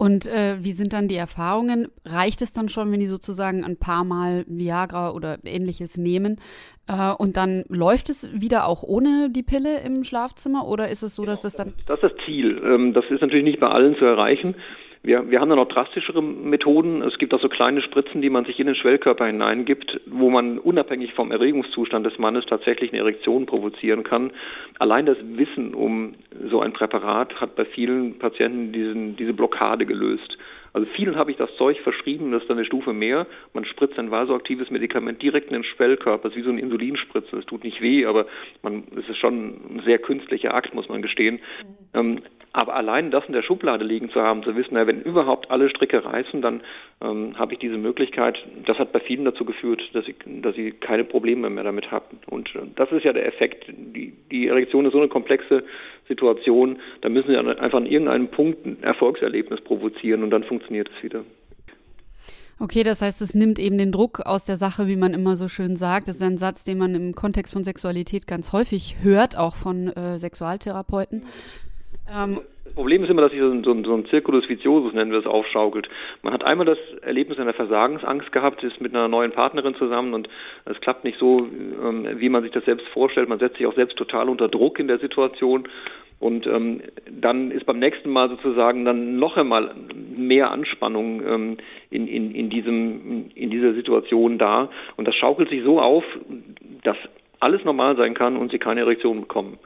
Und 0.01 0.27
äh, 0.27 0.57
wie 0.61 0.73
sind 0.73 0.95
dann 0.95 1.09
die 1.09 1.17
Erfahrungen? 1.17 1.89
Reicht 2.07 2.41
es 2.41 2.55
dann 2.55 2.71
schon, 2.71 2.91
wenn 2.91 3.01
die 3.01 3.07
sozusagen 3.07 3.65
ein 3.65 3.77
paar 3.77 4.03
Mal 4.03 4.47
Viagra 4.49 5.11
oder 5.13 5.37
ähnliches 5.45 5.99
nehmen 5.99 6.41
äh, 6.89 7.13
und 7.13 7.37
dann 7.37 7.65
läuft 7.69 8.09
es 8.09 8.29
wieder 8.33 8.67
auch 8.67 8.83
ohne 8.83 9.29
die 9.29 9.43
Pille 9.43 9.81
im 9.85 10.03
Schlafzimmer 10.03 10.67
oder 10.67 10.89
ist 10.89 11.03
es 11.03 11.17
so, 11.17 11.23
genau, 11.23 11.33
dass 11.33 11.43
das 11.43 11.57
dann. 11.57 11.75
Das 11.87 12.03
ist 12.03 12.03
das 12.03 12.25
Ziel. 12.25 12.63
Ähm, 12.65 12.95
das 12.95 13.05
ist 13.11 13.21
natürlich 13.21 13.45
nicht 13.45 13.61
bei 13.61 13.69
allen 13.69 13.95
zu 13.99 14.07
erreichen. 14.07 14.55
Wir, 15.03 15.31
wir 15.31 15.41
haben 15.41 15.49
dann 15.49 15.59
noch 15.59 15.69
drastischere 15.69 16.23
Methoden. 16.23 17.01
Es 17.01 17.17
gibt 17.19 17.33
auch 17.33 17.41
so 17.41 17.49
kleine 17.49 17.81
Spritzen, 17.81 18.21
die 18.21 18.29
man 18.29 18.45
sich 18.45 18.61
in 18.61 18.67
den 18.67 18.75
Schwellkörper 18.75 19.27
hineingibt, 19.27 19.99
wo 20.05 20.29
man 20.29 20.59
unabhängig 20.59 21.15
vom 21.15 21.33
Erregungszustand 21.33 22.05
des 22.05 22.19
Mannes 22.19 22.45
tatsächlich 22.45 22.93
eine 22.93 23.01
Erektion 23.01 23.47
provozieren 23.47 24.03
kann. 24.03 24.31
Allein 24.79 25.07
das 25.07 25.17
Wissen 25.23 25.75
um 25.75 26.17
so 26.51 26.61
ein 26.61 26.75
Präparat 26.75 27.41
hat 27.41 27.57
bei 27.57 27.65
vielen 27.65 28.19
Patienten 28.19 28.73
diesen, 28.73 29.17
diese 29.17 29.33
Blockade 29.33 29.87
gelöst. 29.87 30.37
Also 30.73 30.87
vielen 30.95 31.17
habe 31.17 31.31
ich 31.31 31.37
das 31.37 31.55
Zeug 31.57 31.81
verschrieben, 31.81 32.31
das 32.31 32.43
ist 32.43 32.49
dann 32.49 32.59
eine 32.59 32.67
Stufe 32.67 32.93
mehr. 32.93 33.27
Man 33.55 33.65
spritzt 33.65 33.99
ein 33.99 34.11
vasoaktives 34.11 34.71
Medikament 34.71 35.21
direkt 35.21 35.49
in 35.49 35.55
den 35.55 35.65
Schwellkörper, 35.65 36.29
das 36.29 36.33
ist 36.33 36.39
wie 36.39 36.45
so 36.45 36.51
ein 36.51 36.59
Insulinspritze. 36.59 37.39
Es 37.39 37.47
tut 37.47 37.65
nicht 37.65 37.81
weh, 37.81 38.05
aber 38.05 38.27
man, 38.63 38.85
es 38.97 39.09
ist 39.09 39.17
schon 39.17 39.77
ein 39.77 39.83
sehr 39.85 39.99
künstlicher 39.99 40.55
Akt, 40.55 40.75
muss 40.75 40.89
man 40.89 41.03
gestehen. 41.03 41.41
Mhm. 41.95 41.99
Ähm, 41.99 42.23
aber 42.53 42.75
allein 42.75 43.11
das 43.11 43.25
in 43.27 43.33
der 43.33 43.43
Schublade 43.43 43.85
liegen 43.85 44.11
zu 44.11 44.21
haben, 44.21 44.43
zu 44.43 44.57
wissen, 44.57 44.71
na, 44.73 44.87
wenn 44.87 45.03
überhaupt 45.03 45.51
alle 45.51 45.71
Stricke 45.71 46.05
reißen, 46.05 46.43
dann 46.43 46.63
ähm, 47.01 47.39
habe 47.39 47.53
ich 47.53 47.61
diese 47.61 47.77
Möglichkeit. 47.77 48.39
Das 48.67 48.79
hat 48.79 48.93
bei 48.93 49.01
vielen 49.01 49.25
dazu 49.25 49.45
geführt, 49.45 49.83
dass 49.93 50.05
sie, 50.05 50.17
dass 50.43 50.57
sie 50.57 50.73
keine 50.73 51.05
Probleme 51.05 51.49
mehr 51.49 51.65
damit 51.65 51.91
hatten. 51.93 52.19
Und 52.27 52.49
äh, 52.57 52.61
das 52.75 52.91
ist 52.91 53.05
ja 53.05 53.13
der 53.13 53.27
Effekt. 53.27 53.67
Die, 53.69 54.13
die 54.31 54.49
Erektion 54.49 54.85
ist 54.85 54.93
so 54.93 54.99
eine 54.99 55.09
komplexe 55.09 55.63
Situation, 56.09 56.81
da 57.03 57.09
müssen 57.09 57.31
sie 57.31 57.37
einfach 57.37 57.79
an 57.79 57.87
irgendeinem 57.87 58.29
Punkt 58.29 58.67
ein 58.67 58.83
Erfolgserlebnis 58.83 59.61
provozieren 59.61 60.25
und 60.25 60.31
dann 60.31 60.43
funktioniert 60.43 60.91
es 60.97 61.03
wieder. 61.05 61.25
Okay, 62.59 62.83
das 62.83 63.01
heißt, 63.01 63.23
es 63.23 63.35
nimmt 63.35 63.59
eben 63.59 63.79
den 63.79 63.91
Druck 63.91 64.21
aus 64.27 64.45
der 64.45 64.57
Sache, 64.57 64.87
wie 64.87 64.97
man 64.97 65.15
immer 65.15 65.35
so 65.35 65.49
schön 65.49 65.77
sagt. 65.77 66.09
Das 66.09 66.17
ist 66.17 66.23
ein 66.23 66.37
Satz, 66.37 66.63
den 66.63 66.77
man 66.77 66.95
im 66.95 67.15
Kontext 67.15 67.55
von 67.55 67.65
Sexualität 67.65 68.27
ganz 68.27 68.53
häufig 68.53 68.97
hört, 69.03 69.39
auch 69.39 69.55
von 69.55 69.89
äh, 69.89 70.19
Sexualtherapeuten. 70.19 71.25
Ähm, 72.13 72.41
das 72.65 72.75
Problem 72.75 73.03
ist 73.03 73.11
immer, 73.11 73.23
dass 73.23 73.33
sich 73.33 73.41
so 73.41 73.51
ein, 73.51 73.65
so, 73.65 73.95
ein, 73.95 74.07
Circulus 74.07 74.49
viciosus, 74.49 74.93
nennen 74.93 75.11
wir 75.11 75.19
es, 75.19 75.27
aufschaukelt. 75.27 75.89
Man 76.23 76.33
hat 76.33 76.45
einmal 76.45 76.67
das 76.67 76.79
Erlebnis 77.03 77.39
einer 77.39 77.53
Versagensangst 77.53 78.31
gehabt, 78.31 78.63
ist 78.63 78.81
mit 78.81 78.95
einer 78.95 79.09
neuen 79.09 79.33
Partnerin 79.33 79.75
zusammen 79.75 80.15
und 80.15 80.29
es 80.67 80.81
klappt 80.81 81.05
nicht 81.05 81.19
so, 81.19 81.41
ähm, 81.41 82.07
wie 82.17 82.29
man 82.29 82.43
sich 82.43 82.53
das 82.53 82.65
selbst 82.65 82.87
vorstellt. 82.89 83.29
Man 83.29 83.41
setzt 83.41 83.57
sich 83.57 83.67
auch 83.67 83.75
selbst 83.75 83.97
total 83.97 84.29
unter 84.29 84.49
Druck 84.49 84.79
in 84.79 84.87
der 84.87 85.01
Situation 85.01 85.69
und 86.21 86.47
ähm, 86.47 86.83
dann 87.11 87.51
ist 87.51 87.65
beim 87.67 87.79
nächsten 87.79 88.11
Mal 88.11 88.29
sozusagen 88.29 88.85
dann 88.85 89.19
noch 89.19 89.37
einmal 89.37 89.75
mehr 90.17 90.51
Anspannung 90.51 91.23
ähm, 91.27 91.57
in, 91.91 92.07
in, 92.07 92.35
in, 92.35 92.51
diesem, 92.51 93.31
in 93.35 93.51
dieser 93.51 93.73
Situation 93.73 94.37
da. 94.37 94.69
Und 94.97 95.09
das 95.09 95.17
schaukelt 95.17 95.49
sich 95.49 95.65
so 95.65 95.81
auf, 95.81 96.05
dass 96.85 96.97
alles 97.41 97.65
normal 97.65 97.97
sein 97.97 98.13
kann 98.13 98.37
und 98.37 98.53
sie 98.53 98.59
keine 98.59 98.81
Erektion 98.81 99.23
bekommen. 99.23 99.59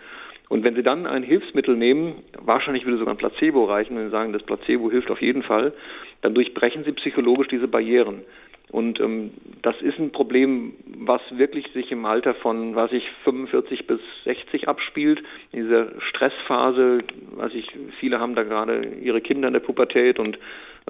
Und 0.48 0.62
wenn 0.62 0.74
Sie 0.74 0.82
dann 0.82 1.06
ein 1.06 1.22
Hilfsmittel 1.22 1.76
nehmen, 1.76 2.22
wahrscheinlich 2.38 2.84
würde 2.84 2.98
sogar 2.98 3.14
ein 3.14 3.18
Placebo 3.18 3.64
reichen, 3.64 3.96
wenn 3.96 4.06
Sie 4.06 4.10
sagen, 4.10 4.32
das 4.32 4.42
Placebo 4.42 4.90
hilft 4.90 5.10
auf 5.10 5.22
jeden 5.22 5.42
Fall, 5.42 5.72
dann 6.20 6.34
durchbrechen 6.34 6.84
Sie 6.84 6.92
psychologisch 6.92 7.48
diese 7.48 7.68
Barrieren. 7.68 8.22
Und 8.70 8.98
ähm, 8.98 9.30
das 9.62 9.80
ist 9.82 9.98
ein 9.98 10.10
Problem, 10.10 10.74
was 10.98 11.20
wirklich 11.30 11.68
sich 11.72 11.92
im 11.92 12.04
Alter 12.06 12.34
von, 12.34 12.74
was 12.74 12.92
ich 12.92 13.04
45 13.22 13.86
bis 13.86 14.00
60 14.24 14.68
abspielt, 14.68 15.22
in 15.52 15.62
dieser 15.62 16.00
Stressphase, 16.00 16.98
was 17.36 17.54
ich, 17.54 17.68
viele 18.00 18.18
haben 18.18 18.34
da 18.34 18.42
gerade 18.42 18.84
ihre 19.00 19.20
Kinder 19.20 19.48
in 19.48 19.54
der 19.54 19.60
Pubertät 19.60 20.18
und 20.18 20.38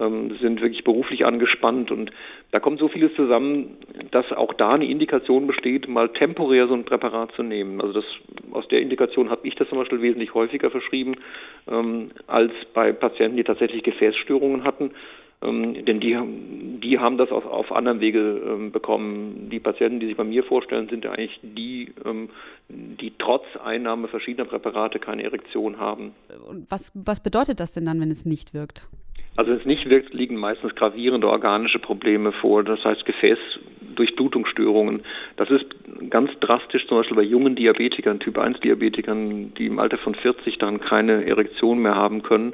ähm, 0.00 0.36
sind 0.40 0.60
wirklich 0.60 0.84
beruflich 0.84 1.24
angespannt 1.24 1.90
und 1.90 2.10
da 2.50 2.60
kommt 2.60 2.80
so 2.80 2.88
vieles 2.88 3.14
zusammen, 3.14 3.76
dass 4.10 4.30
auch 4.32 4.52
da 4.52 4.72
eine 4.72 4.86
Indikation 4.86 5.46
besteht, 5.46 5.88
mal 5.88 6.08
temporär 6.08 6.66
so 6.66 6.74
ein 6.74 6.84
Präparat 6.84 7.32
zu 7.32 7.42
nehmen. 7.42 7.80
Also 7.80 7.94
das, 7.94 8.04
aus 8.52 8.66
der 8.68 8.80
Indikation 8.80 9.30
habe 9.30 9.46
ich 9.46 9.54
das 9.54 9.68
zum 9.68 9.78
Beispiel 9.78 10.02
wesentlich 10.02 10.34
häufiger 10.34 10.70
verschrieben 10.70 11.16
ähm, 11.68 12.10
als 12.26 12.52
bei 12.72 12.92
Patienten, 12.92 13.36
die 13.36 13.44
tatsächlich 13.44 13.82
Gefäßstörungen 13.82 14.64
hatten. 14.64 14.90
Ähm, 15.42 15.84
denn 15.84 16.00
die, 16.00 16.18
die 16.80 16.98
haben 16.98 17.18
das 17.18 17.30
auf, 17.30 17.44
auf 17.44 17.70
anderem 17.72 18.00
Wege 18.00 18.40
ähm, 18.46 18.72
bekommen. 18.72 19.48
Die 19.50 19.60
Patienten, 19.60 20.00
die 20.00 20.06
sich 20.06 20.16
bei 20.16 20.24
mir 20.24 20.42
vorstellen, 20.44 20.88
sind 20.88 21.06
eigentlich 21.06 21.38
die, 21.42 21.92
ähm, 22.04 22.30
die 22.68 23.12
trotz 23.18 23.44
Einnahme 23.62 24.08
verschiedener 24.08 24.48
Präparate 24.48 24.98
keine 24.98 25.22
Erektion 25.22 25.78
haben. 25.78 26.12
Was, 26.68 26.90
was 26.94 27.22
bedeutet 27.22 27.60
das 27.60 27.72
denn 27.72 27.84
dann, 27.84 28.00
wenn 28.00 28.10
es 28.10 28.24
nicht 28.24 28.54
wirkt? 28.54 28.88
Also 29.37 29.50
wenn 29.50 29.59
es 29.59 29.67
nicht 29.67 29.88
wirkt, 29.91 30.14
liegen 30.14 30.37
meistens 30.37 30.75
gravierende 30.75 31.29
organische 31.29 31.79
Probleme 31.79 32.33
vor, 32.33 32.62
das 32.62 32.85
heißt 32.85 33.05
Gefäßdurchblutungsstörungen. 33.05 35.03
Das 35.37 35.50
ist 35.50 35.67
ganz 36.11 36.31
drastisch 36.41 36.87
zum 36.87 36.99
Beispiel 36.99 37.17
bei 37.17 37.23
jungen 37.23 37.57
Diabetikern, 37.57 38.21
Typ-1-Diabetikern, 38.21 39.53
die 39.55 39.67
im 39.67 39.81
Alter 39.81 39.99
von 39.99 40.14
40 40.14 40.59
dann 40.59 40.81
keine 40.81 41.26
Erektion 41.26 41.81
mehr 41.81 41.97
haben 41.97 42.23
können. 42.23 42.53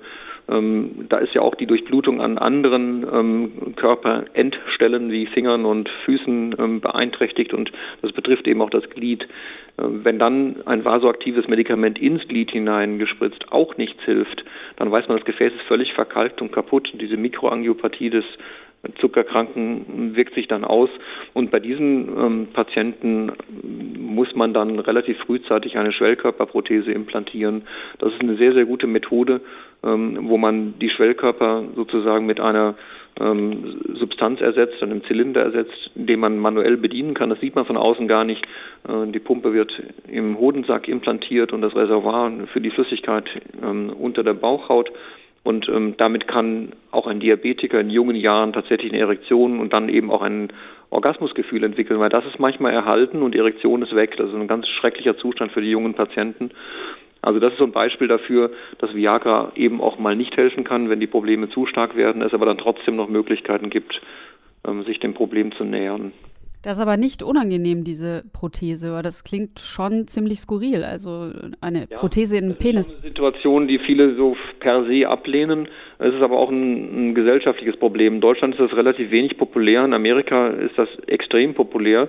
Ähm, 0.50 1.06
da 1.08 1.18
ist 1.18 1.34
ja 1.34 1.42
auch 1.42 1.54
die 1.54 1.66
Durchblutung 1.66 2.20
an 2.20 2.38
anderen 2.38 3.06
ähm, 3.12 3.74
Körperendstellen 3.76 5.10
wie 5.10 5.26
Fingern 5.26 5.64
und 5.64 5.88
Füßen 6.04 6.56
ähm, 6.58 6.80
beeinträchtigt 6.80 7.54
und 7.54 7.70
das 8.02 8.12
betrifft 8.12 8.48
eben 8.48 8.60
auch 8.62 8.70
das 8.70 8.88
Glied. 8.90 9.28
Ähm, 9.78 10.04
wenn 10.04 10.18
dann 10.18 10.56
ein 10.66 10.84
vasoaktives 10.84 11.48
Medikament 11.48 11.98
ins 11.98 12.26
Glied 12.28 12.50
hineingespritzt 12.50 13.52
auch 13.52 13.76
nichts 13.76 14.02
hilft, 14.04 14.44
dann 14.76 14.90
weiß 14.90 15.08
man, 15.08 15.18
das 15.18 15.26
Gefäß 15.26 15.52
ist 15.52 15.62
völlig 15.62 15.92
verkalkt 15.94 16.42
und 16.42 16.52
kaputt. 16.52 16.90
Und 16.92 17.00
diese 17.00 17.16
Mikroangiopathie 17.16 18.10
des 18.10 18.24
Zuckerkranken 18.98 20.16
wirkt 20.16 20.34
sich 20.34 20.48
dann 20.48 20.64
aus. 20.64 20.88
Und 21.34 21.50
bei 21.50 21.60
diesen 21.60 22.08
ähm, 22.08 22.48
Patienten 22.52 23.32
muss 23.98 24.34
man 24.34 24.54
dann 24.54 24.78
relativ 24.78 25.18
frühzeitig 25.18 25.76
eine 25.76 25.92
Schwellkörperprothese 25.92 26.90
implantieren. 26.90 27.62
Das 27.98 28.12
ist 28.12 28.20
eine 28.20 28.36
sehr, 28.36 28.54
sehr 28.54 28.64
gute 28.64 28.86
Methode, 28.86 29.40
ähm, 29.84 30.18
wo 30.22 30.38
man 30.38 30.78
die 30.78 30.90
Schwellkörper 30.90 31.64
sozusagen 31.76 32.26
mit 32.26 32.40
einer 32.40 32.74
ähm, 33.18 33.80
Substanz 33.94 34.40
ersetzt, 34.40 34.82
einem 34.82 35.04
Zylinder 35.04 35.42
ersetzt, 35.42 35.90
den 35.94 36.20
man 36.20 36.38
manuell 36.38 36.76
bedienen 36.76 37.14
kann. 37.14 37.28
Das 37.28 37.40
sieht 37.40 37.54
man 37.54 37.66
von 37.66 37.76
außen 37.76 38.08
gar 38.08 38.24
nicht. 38.24 38.44
Äh, 38.88 39.10
die 39.12 39.18
Pumpe 39.18 39.52
wird 39.52 39.72
im 40.08 40.38
Hodensack 40.38 40.88
implantiert 40.88 41.52
und 41.52 41.60
das 41.60 41.76
Reservoir 41.76 42.32
für 42.52 42.60
die 42.60 42.70
Flüssigkeit 42.70 43.28
ähm, 43.62 43.90
unter 43.90 44.22
der 44.22 44.34
Bauchhaut. 44.34 44.90
Und 45.42 45.68
ähm, 45.68 45.94
damit 45.96 46.28
kann 46.28 46.72
auch 46.90 47.06
ein 47.06 47.20
Diabetiker 47.20 47.80
in 47.80 47.90
jungen 47.90 48.16
Jahren 48.16 48.52
tatsächlich 48.52 48.92
eine 48.92 49.00
Erektion 49.00 49.58
und 49.58 49.72
dann 49.72 49.88
eben 49.88 50.10
auch 50.10 50.22
ein 50.22 50.52
Orgasmusgefühl 50.90 51.64
entwickeln, 51.64 52.00
weil 52.00 52.10
das 52.10 52.26
ist 52.26 52.38
manchmal 52.38 52.72
erhalten 52.72 53.22
und 53.22 53.34
die 53.34 53.38
Erektion 53.38 53.82
ist 53.82 53.94
weg. 53.94 54.16
Das 54.16 54.28
ist 54.28 54.34
ein 54.34 54.48
ganz 54.48 54.68
schrecklicher 54.68 55.16
Zustand 55.16 55.52
für 55.52 55.62
die 55.62 55.70
jungen 55.70 55.94
Patienten. 55.94 56.50
Also 57.22 57.38
das 57.38 57.52
ist 57.52 57.58
so 57.58 57.64
ein 57.64 57.72
Beispiel 57.72 58.08
dafür, 58.08 58.50
dass 58.78 58.94
Viagra 58.94 59.52
eben 59.54 59.80
auch 59.80 59.98
mal 59.98 60.16
nicht 60.16 60.36
helfen 60.36 60.64
kann, 60.64 60.88
wenn 60.88 61.00
die 61.00 61.06
Probleme 61.06 61.48
zu 61.50 61.66
stark 61.66 61.96
werden, 61.96 62.22
es 62.22 62.34
aber 62.34 62.46
dann 62.46 62.58
trotzdem 62.58 62.96
noch 62.96 63.08
Möglichkeiten 63.08 63.70
gibt, 63.70 64.00
ähm, 64.66 64.84
sich 64.84 65.00
dem 65.00 65.14
Problem 65.14 65.52
zu 65.52 65.64
nähern. 65.64 66.12
Das 66.62 66.76
ist 66.76 66.82
aber 66.82 66.98
nicht 66.98 67.22
unangenehm, 67.22 67.84
diese 67.84 68.22
Prothese, 68.34 68.92
weil 68.92 69.02
das 69.02 69.24
klingt 69.24 69.60
schon 69.60 70.06
ziemlich 70.06 70.40
skurril. 70.40 70.84
Also 70.84 71.30
eine 71.62 71.86
ja, 71.90 71.96
Prothese 71.96 72.36
in 72.36 72.48
den 72.48 72.56
Penis. 72.56 72.88
Das 72.88 72.98
ist 72.98 73.02
eine 73.02 73.08
Situation, 73.08 73.66
die 73.66 73.78
viele 73.78 74.14
so 74.14 74.36
per 74.58 74.84
se 74.84 75.08
ablehnen. 75.08 75.68
Es 75.98 76.14
ist 76.14 76.20
aber 76.20 76.38
auch 76.38 76.50
ein, 76.50 77.10
ein, 77.10 77.14
gesellschaftliches 77.14 77.78
Problem. 77.78 78.16
In 78.16 78.20
Deutschland 78.20 78.54
ist 78.54 78.60
das 78.60 78.76
relativ 78.76 79.10
wenig 79.10 79.38
populär. 79.38 79.84
In 79.86 79.94
Amerika 79.94 80.48
ist 80.48 80.76
das 80.76 80.88
extrem 81.06 81.54
populär. 81.54 82.08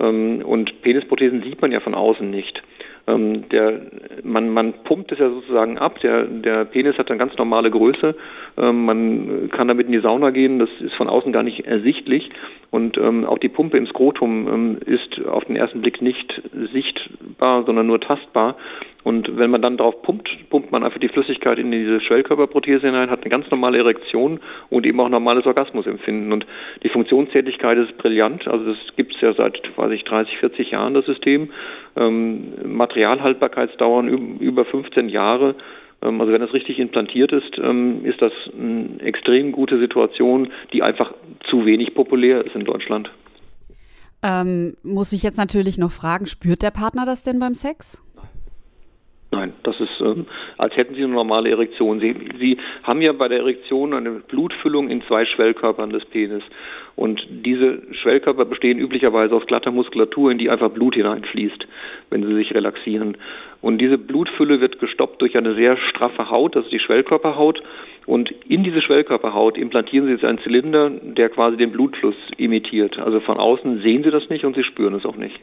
Ähm, 0.00 0.42
und 0.44 0.80
Penisprothesen 0.82 1.42
sieht 1.42 1.60
man 1.60 1.72
ja 1.72 1.80
von 1.80 1.94
außen 1.94 2.30
nicht. 2.30 2.62
Ähm, 3.08 3.48
der, 3.48 3.80
man, 4.22 4.50
man 4.50 4.74
pumpt 4.84 5.10
es 5.12 5.18
ja 5.18 5.30
sozusagen 5.30 5.78
ab. 5.78 5.98
Der, 6.00 6.24
der 6.24 6.66
Penis 6.66 6.98
hat 6.98 7.10
eine 7.10 7.18
ganz 7.18 7.36
normale 7.38 7.70
Größe. 7.70 8.14
Ähm, 8.58 8.84
man 8.84 9.50
kann 9.50 9.66
damit 9.66 9.86
in 9.86 9.92
die 9.92 10.00
Sauna 10.00 10.30
gehen. 10.30 10.58
Das 10.58 10.68
ist 10.80 10.94
von 10.94 11.08
außen 11.08 11.32
gar 11.32 11.42
nicht 11.42 11.66
ersichtlich. 11.66 12.30
Und 12.70 12.98
ähm, 12.98 13.24
auch 13.24 13.38
die 13.38 13.48
Pumpe 13.48 13.78
im 13.78 13.86
Skrotum 13.86 14.46
ähm, 14.46 14.78
ist 14.84 15.24
auf 15.26 15.44
den 15.46 15.56
ersten 15.56 15.80
Blick 15.80 16.02
nicht 16.02 16.42
sichtbar, 16.72 17.64
sondern 17.64 17.86
nur 17.86 18.00
tastbar. 18.00 18.56
Und 19.04 19.38
wenn 19.38 19.50
man 19.50 19.62
dann 19.62 19.78
drauf 19.78 20.02
pumpt, 20.02 20.28
pumpt 20.50 20.70
man 20.70 20.84
einfach 20.84 20.98
die 20.98 21.08
Flüssigkeit 21.08 21.58
in 21.58 21.70
diese 21.70 21.98
Schwellkörperprothese 22.00 22.88
hinein, 22.88 23.08
hat 23.08 23.22
eine 23.22 23.30
ganz 23.30 23.50
normale 23.50 23.78
Erektion 23.78 24.40
und 24.68 24.84
eben 24.84 25.00
auch 25.00 25.08
normales 25.08 25.46
Orgasmusempfinden. 25.46 26.30
Und 26.30 26.46
die 26.82 26.90
Funktionstätigkeit 26.90 27.78
ist 27.78 27.96
brillant. 27.96 28.46
Also 28.46 28.66
das 28.66 28.78
gibt 28.96 29.14
es 29.14 29.20
ja 29.22 29.32
seit, 29.32 29.58
weiß 29.78 29.92
ich, 29.92 30.04
30, 30.04 30.36
40 30.36 30.72
Jahren, 30.72 30.92
das 30.92 31.06
System. 31.06 31.50
Ähm, 31.96 32.52
Materialhaltbarkeitsdauern 32.64 34.08
über 34.40 34.66
15 34.66 35.08
Jahre. 35.08 35.54
Ähm, 36.02 36.20
also 36.20 36.32
wenn 36.32 36.40
das 36.40 36.52
richtig 36.52 36.78
implantiert 36.78 37.32
ist, 37.32 37.58
ähm, 37.58 38.04
ist 38.04 38.20
das 38.22 38.32
eine 38.58 39.00
extrem 39.00 39.52
gute 39.52 39.78
Situation, 39.78 40.52
die 40.72 40.82
einfach 40.82 41.12
zu 41.48 41.66
wenig 41.66 41.94
populär 41.94 42.44
ist 42.44 42.54
in 42.54 42.64
Deutschland. 42.64 43.10
Ähm, 44.22 44.76
muss 44.82 45.12
ich 45.12 45.22
jetzt 45.22 45.38
natürlich 45.38 45.78
noch 45.78 45.92
fragen, 45.92 46.26
spürt 46.26 46.62
der 46.62 46.72
Partner 46.72 47.06
das 47.06 47.22
denn 47.22 47.38
beim 47.38 47.54
Sex? 47.54 48.02
Nein, 49.30 49.52
das 49.62 49.78
ist, 49.78 50.00
ähm, 50.00 50.24
als 50.56 50.74
hätten 50.76 50.94
Sie 50.94 51.04
eine 51.04 51.12
normale 51.12 51.50
Erektion. 51.50 52.00
Sie, 52.00 52.14
Sie 52.38 52.56
haben 52.82 53.02
ja 53.02 53.12
bei 53.12 53.28
der 53.28 53.40
Erektion 53.40 53.92
eine 53.92 54.10
Blutfüllung 54.10 54.88
in 54.88 55.02
zwei 55.02 55.26
Schwellkörpern 55.26 55.90
des 55.90 56.06
Penis. 56.06 56.42
Und 56.96 57.24
diese 57.28 57.82
Schwellkörper 57.92 58.46
bestehen 58.46 58.78
üblicherweise 58.78 59.34
aus 59.36 59.46
glatter 59.46 59.70
Muskulatur, 59.70 60.32
in 60.32 60.38
die 60.38 60.48
einfach 60.48 60.70
Blut 60.70 60.94
hineinfließt, 60.94 61.68
wenn 62.08 62.26
Sie 62.26 62.34
sich 62.34 62.54
relaxieren. 62.54 63.18
Und 63.60 63.78
diese 63.78 63.98
Blutfülle 63.98 64.62
wird 64.62 64.78
gestoppt 64.78 65.20
durch 65.20 65.36
eine 65.36 65.54
sehr 65.54 65.76
straffe 65.76 66.30
Haut, 66.30 66.56
das 66.56 66.64
ist 66.64 66.72
die 66.72 66.78
Schwellkörperhaut. 66.78 67.62
Und 68.06 68.30
in 68.48 68.64
diese 68.64 68.80
Schwellkörperhaut 68.80 69.58
implantieren 69.58 70.06
Sie 70.06 70.14
jetzt 70.14 70.24
einen 70.24 70.38
Zylinder, 70.38 70.90
der 70.90 71.28
quasi 71.28 71.58
den 71.58 71.72
Blutfluss 71.72 72.16
imitiert. 72.38 72.98
Also 72.98 73.20
von 73.20 73.36
außen 73.36 73.82
sehen 73.82 74.02
Sie 74.04 74.10
das 74.10 74.30
nicht 74.30 74.46
und 74.46 74.56
Sie 74.56 74.64
spüren 74.64 74.94
es 74.94 75.04
auch 75.04 75.16
nicht. 75.16 75.38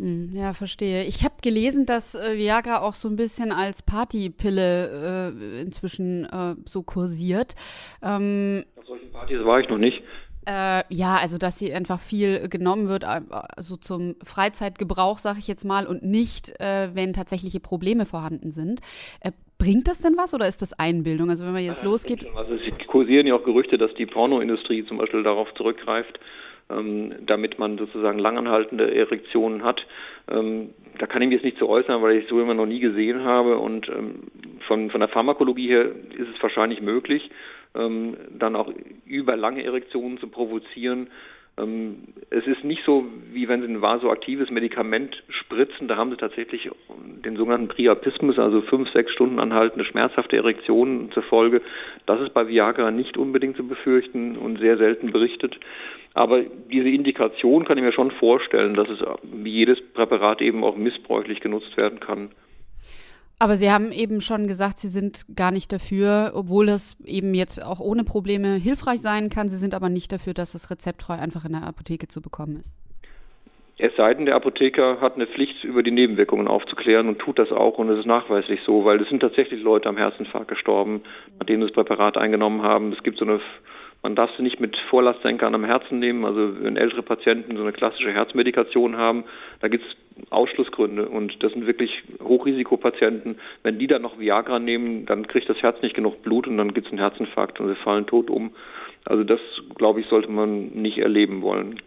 Hm, 0.00 0.30
ja, 0.32 0.54
verstehe. 0.54 1.04
Ich 1.04 1.24
habe 1.24 1.34
gelesen, 1.42 1.84
dass 1.84 2.14
äh, 2.14 2.38
Viagra 2.38 2.80
auch 2.80 2.94
so 2.94 3.06
ein 3.06 3.16
bisschen 3.16 3.52
als 3.52 3.82
Partypille 3.82 5.34
äh, 5.36 5.60
inzwischen 5.60 6.24
äh, 6.24 6.56
so 6.64 6.82
kursiert. 6.82 7.54
Ähm, 8.02 8.64
Auf 8.76 8.86
solchen 8.86 9.12
Partys 9.12 9.44
war 9.44 9.60
ich 9.60 9.68
noch 9.68 9.76
nicht. 9.76 10.02
Äh, 10.48 10.84
ja, 10.88 11.18
also 11.18 11.36
dass 11.36 11.58
sie 11.58 11.74
einfach 11.74 12.00
viel 12.00 12.48
genommen 12.48 12.88
wird, 12.88 13.04
also 13.04 13.76
zum 13.76 14.16
Freizeitgebrauch, 14.24 15.18
sage 15.18 15.38
ich 15.38 15.48
jetzt 15.48 15.64
mal, 15.64 15.86
und 15.86 16.02
nicht, 16.02 16.58
äh, 16.60 16.88
wenn 16.94 17.12
tatsächliche 17.12 17.60
Probleme 17.60 18.06
vorhanden 18.06 18.52
sind. 18.52 18.80
Äh, 19.20 19.32
bringt 19.58 19.86
das 19.86 20.00
denn 20.00 20.16
was 20.16 20.32
oder 20.32 20.48
ist 20.48 20.62
das 20.62 20.72
Einbildung? 20.72 21.28
Also 21.28 21.44
wenn 21.44 21.52
man 21.52 21.62
jetzt 21.62 21.84
losgeht. 21.84 22.26
Also 22.34 22.54
es 22.54 22.86
kursieren 22.86 23.26
ja 23.26 23.34
auch 23.34 23.44
Gerüchte, 23.44 23.76
dass 23.76 23.92
die 23.98 24.06
Pornoindustrie 24.06 24.86
zum 24.86 24.96
Beispiel 24.96 25.22
darauf 25.22 25.52
zurückgreift 25.56 26.18
damit 27.26 27.58
man 27.58 27.78
sozusagen 27.78 28.18
langanhaltende 28.18 28.94
Erektionen 28.94 29.64
hat. 29.64 29.86
Ähm, 30.30 30.70
da 30.98 31.06
kann 31.06 31.22
ich 31.22 31.28
mich 31.28 31.36
jetzt 31.36 31.44
nicht 31.44 31.58
zu 31.58 31.68
äußern, 31.68 32.02
weil 32.02 32.16
ich 32.16 32.28
so 32.28 32.40
immer 32.40 32.54
noch 32.54 32.66
nie 32.66 32.80
gesehen 32.80 33.24
habe. 33.24 33.58
Und 33.58 33.88
ähm, 33.88 34.30
von, 34.66 34.90
von 34.90 35.00
der 35.00 35.08
Pharmakologie 35.08 35.68
her 35.68 35.86
ist 35.86 36.28
es 36.34 36.42
wahrscheinlich 36.42 36.80
möglich, 36.80 37.30
ähm, 37.74 38.16
dann 38.38 38.56
auch 38.56 38.72
über 39.06 39.36
lange 39.36 39.64
Erektionen 39.64 40.18
zu 40.18 40.28
provozieren. 40.28 41.08
Ähm, 41.58 42.04
es 42.30 42.46
ist 42.46 42.64
nicht 42.64 42.84
so, 42.84 43.06
wie 43.32 43.48
wenn 43.48 43.62
Sie 43.62 43.68
ein 43.68 43.82
vasoaktives 43.82 44.50
Medikament 44.50 45.22
spritzen. 45.28 45.88
Da 45.88 45.96
haben 45.96 46.10
Sie 46.10 46.16
tatsächlich 46.16 46.70
den 47.24 47.36
sogenannten 47.36 47.68
Priapismus, 47.68 48.38
also 48.38 48.62
fünf, 48.62 48.90
sechs 48.90 49.12
Stunden 49.12 49.38
anhaltende 49.38 49.84
schmerzhafte 49.84 50.36
Erektionen 50.36 51.10
zur 51.12 51.22
Folge. 51.24 51.62
Das 52.06 52.20
ist 52.20 52.34
bei 52.34 52.46
Viagra 52.48 52.90
nicht 52.90 53.16
unbedingt 53.16 53.56
zu 53.56 53.66
befürchten 53.66 54.36
und 54.36 54.58
sehr 54.58 54.76
selten 54.76 55.12
berichtet. 55.12 55.58
Aber 56.14 56.42
diese 56.42 56.88
Indikation 56.88 57.64
kann 57.64 57.78
ich 57.78 57.84
mir 57.84 57.92
schon 57.92 58.10
vorstellen, 58.10 58.74
dass 58.74 58.88
es 58.88 58.98
wie 59.22 59.50
jedes 59.50 59.78
Präparat 59.94 60.40
eben 60.40 60.64
auch 60.64 60.76
missbräuchlich 60.76 61.40
genutzt 61.40 61.76
werden 61.76 62.00
kann. 62.00 62.30
Aber 63.42 63.56
Sie 63.56 63.70
haben 63.70 63.90
eben 63.90 64.20
schon 64.20 64.46
gesagt, 64.46 64.78
Sie 64.78 64.88
sind 64.88 65.24
gar 65.34 65.50
nicht 65.50 65.72
dafür, 65.72 66.32
obwohl 66.34 66.66
das 66.66 66.98
eben 67.06 67.32
jetzt 67.32 67.64
auch 67.64 67.80
ohne 67.80 68.04
Probleme 68.04 68.56
hilfreich 68.56 69.00
sein 69.00 69.30
kann. 69.30 69.48
Sie 69.48 69.56
sind 69.56 69.74
aber 69.74 69.88
nicht 69.88 70.12
dafür, 70.12 70.34
dass 70.34 70.52
das 70.52 70.70
rezeptfrei 70.70 71.14
einfach 71.14 71.46
in 71.46 71.52
der 71.52 71.62
Apotheke 71.62 72.06
zu 72.06 72.20
bekommen 72.20 72.56
ist. 72.56 72.76
Es 73.78 73.96
sei 73.96 74.12
denn, 74.12 74.26
der 74.26 74.36
Apotheker 74.36 75.00
hat 75.00 75.14
eine 75.14 75.26
Pflicht, 75.26 75.64
über 75.64 75.82
die 75.82 75.90
Nebenwirkungen 75.90 76.48
aufzuklären 76.48 77.08
und 77.08 77.18
tut 77.18 77.38
das 77.38 77.50
auch 77.50 77.78
und 77.78 77.88
es 77.88 78.00
ist 78.00 78.04
nachweislich 78.04 78.60
so, 78.62 78.84
weil 78.84 79.00
es 79.00 79.08
sind 79.08 79.20
tatsächlich 79.20 79.62
Leute 79.62 79.88
am 79.88 79.96
Herzinfarkt 79.96 80.48
gestorben, 80.48 81.00
nachdem 81.38 81.60
sie 81.60 81.68
das 81.68 81.74
Präparat 81.74 82.18
eingenommen 82.18 82.60
haben. 82.60 82.92
Es 82.92 83.02
gibt 83.02 83.16
so 83.16 83.24
eine 83.24 83.40
man 84.02 84.16
darf 84.16 84.30
sie 84.36 84.42
nicht 84.42 84.60
mit 84.60 84.76
Vorlastsenkern 84.88 85.54
am 85.54 85.64
Herzen 85.64 85.98
nehmen. 85.98 86.24
Also 86.24 86.62
wenn 86.62 86.76
ältere 86.76 87.02
Patienten 87.02 87.56
so 87.56 87.62
eine 87.62 87.72
klassische 87.72 88.12
Herzmedikation 88.12 88.96
haben, 88.96 89.24
da 89.60 89.68
gibt 89.68 89.84
es 89.84 90.30
Ausschlussgründe 90.30 91.08
und 91.08 91.42
das 91.42 91.52
sind 91.52 91.66
wirklich 91.66 92.02
Hochrisikopatienten. 92.22 93.38
Wenn 93.62 93.78
die 93.78 93.86
dann 93.86 94.02
noch 94.02 94.18
Viagra 94.18 94.58
nehmen, 94.58 95.06
dann 95.06 95.26
kriegt 95.26 95.48
das 95.48 95.62
Herz 95.62 95.80
nicht 95.82 95.94
genug 95.94 96.22
Blut 96.22 96.46
und 96.46 96.56
dann 96.56 96.74
gibt 96.74 96.86
es 96.86 96.92
einen 96.92 97.00
Herzinfarkt 97.00 97.60
und 97.60 97.68
sie 97.68 97.76
fallen 97.76 98.06
tot 98.06 98.30
um. 98.30 98.52
Also 99.04 99.24
das, 99.24 99.40
glaube 99.76 100.00
ich, 100.00 100.06
sollte 100.06 100.30
man 100.30 100.68
nicht 100.68 100.98
erleben 100.98 101.42
wollen. 101.42 101.80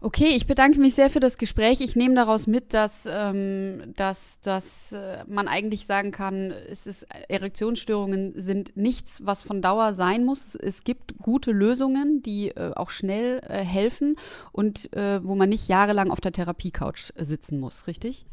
Okay, 0.00 0.28
ich 0.36 0.46
bedanke 0.46 0.78
mich 0.78 0.94
sehr 0.94 1.10
für 1.10 1.18
das 1.18 1.38
Gespräch. 1.38 1.80
Ich 1.80 1.96
nehme 1.96 2.14
daraus 2.14 2.46
mit, 2.46 2.72
dass, 2.72 3.08
ähm, 3.10 3.94
dass, 3.96 4.38
dass 4.40 4.92
äh, 4.92 5.24
man 5.26 5.48
eigentlich 5.48 5.86
sagen 5.86 6.12
kann, 6.12 6.52
es 6.52 6.86
ist, 6.86 7.04
Erektionsstörungen 7.28 8.32
sind 8.36 8.76
nichts, 8.76 9.26
was 9.26 9.42
von 9.42 9.60
Dauer 9.60 9.94
sein 9.94 10.24
muss. 10.24 10.54
Es 10.54 10.84
gibt 10.84 11.18
gute 11.18 11.50
Lösungen, 11.50 12.22
die 12.22 12.50
äh, 12.50 12.74
auch 12.76 12.90
schnell 12.90 13.40
äh, 13.48 13.64
helfen 13.64 14.14
und 14.52 14.92
äh, 14.94 15.20
wo 15.24 15.34
man 15.34 15.48
nicht 15.48 15.66
jahrelang 15.66 16.12
auf 16.12 16.20
der 16.20 16.30
Therapiecouch 16.30 17.12
sitzen 17.16 17.58
muss, 17.58 17.88
richtig? 17.88 18.24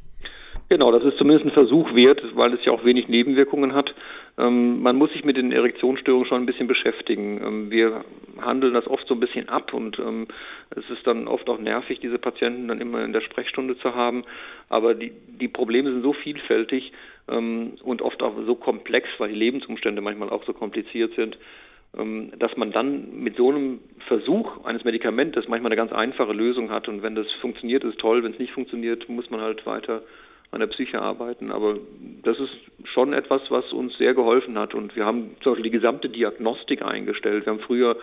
Genau, 0.67 0.91
das 0.91 1.03
ist 1.03 1.19
zumindest 1.19 1.45
ein 1.45 1.51
Versuch 1.51 1.93
wert, 1.93 2.23
weil 2.33 2.51
es 2.53 2.65
ja 2.65 2.71
auch 2.71 2.83
wenig 2.83 3.07
Nebenwirkungen 3.07 3.75
hat. 3.75 3.93
Ähm, 4.39 4.81
man 4.81 4.95
muss 4.95 5.13
sich 5.13 5.23
mit 5.23 5.37
den 5.37 5.51
Erektionsstörungen 5.51 6.27
schon 6.27 6.41
ein 6.41 6.47
bisschen 6.47 6.67
beschäftigen. 6.67 7.39
Ähm, 7.45 7.69
wir 7.69 8.03
handeln 8.41 8.73
das 8.73 8.87
oft 8.87 9.07
so 9.07 9.13
ein 9.13 9.19
bisschen 9.19 9.47
ab 9.47 9.75
und 9.75 9.99
ähm, 9.99 10.27
es 10.71 10.89
ist 10.89 11.05
dann 11.05 11.27
oft 11.27 11.47
auch 11.49 11.59
nervig, 11.59 11.99
diese 11.99 12.17
Patienten 12.17 12.67
dann 12.67 12.81
immer 12.81 13.03
in 13.03 13.13
der 13.13 13.21
Sprechstunde 13.21 13.77
zu 13.77 13.93
haben. 13.93 14.23
Aber 14.67 14.95
die, 14.95 15.11
die 15.39 15.47
Probleme 15.47 15.91
sind 15.91 16.01
so 16.01 16.13
vielfältig 16.13 16.91
ähm, 17.27 17.73
und 17.83 18.01
oft 18.01 18.23
auch 18.23 18.33
so 18.47 18.55
komplex, 18.55 19.07
weil 19.19 19.29
die 19.29 19.35
Lebensumstände 19.35 20.01
manchmal 20.01 20.31
auch 20.31 20.45
so 20.45 20.53
kompliziert 20.53 21.13
sind, 21.13 21.37
ähm, 21.95 22.31
dass 22.39 22.57
man 22.57 22.71
dann 22.71 23.21
mit 23.21 23.37
so 23.37 23.51
einem 23.51 23.81
Versuch 24.07 24.65
eines 24.65 24.83
Medikamentes 24.83 25.47
manchmal 25.47 25.69
eine 25.71 25.77
ganz 25.77 25.91
einfache 25.91 26.33
Lösung 26.33 26.71
hat. 26.71 26.87
Und 26.87 27.03
wenn 27.03 27.13
das 27.13 27.31
funktioniert, 27.33 27.83
ist 27.83 27.99
toll. 27.99 28.23
Wenn 28.23 28.33
es 28.33 28.39
nicht 28.39 28.53
funktioniert, 28.53 29.07
muss 29.07 29.29
man 29.29 29.41
halt 29.41 29.63
weiter 29.67 30.01
an 30.55 30.61
der 30.61 30.67
Psyche 30.67 31.01
arbeiten. 31.01 31.51
Aber 31.51 31.77
das 32.23 32.39
ist 32.39 32.55
schon 32.85 33.13
etwas, 33.13 33.51
was 33.51 33.71
uns 33.71 33.95
sehr 33.97 34.13
geholfen 34.13 34.57
hat. 34.57 34.73
Und 34.73 34.95
wir 34.95 35.05
haben 35.05 35.35
zum 35.41 35.51
Beispiel 35.51 35.69
die 35.69 35.77
gesamte 35.77 36.09
Diagnostik 36.09 36.81
eingestellt. 36.81 37.45
Wir 37.45 37.53
haben 37.53 37.59
früher 37.59 37.97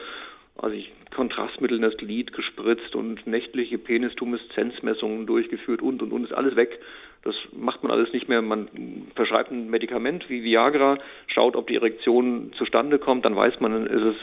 also 0.59 0.77
ich, 0.77 0.93
Kontrastmittel 1.15 1.77
in 1.77 1.83
das 1.83 1.97
Glied 1.97 2.33
gespritzt 2.33 2.95
und 2.95 3.27
nächtliche 3.27 3.79
Penistumeszenzmessungen 3.79 5.27
durchgeführt 5.27 5.83
und 5.83 6.03
und 6.03 6.13
und 6.13 6.25
ist 6.25 6.33
alles 6.33 6.57
weg. 6.57 6.79
Das 7.23 7.35
macht 7.53 7.83
man 7.83 7.93
alles 7.93 8.13
nicht 8.13 8.29
mehr. 8.29 8.43
Man 8.43 8.69
verschreibt 9.15 9.51
ein 9.51 9.71
Medikament 9.71 10.29
wie 10.29 10.43
Viagra, 10.43 10.99
schaut, 11.29 11.55
ob 11.55 11.69
die 11.69 11.77
Erektion 11.77 12.53
zustande 12.57 12.99
kommt, 12.99 13.25
dann 13.25 13.37
weiß 13.37 13.61
man, 13.61 13.87
ist 13.87 14.03
es 14.03 14.17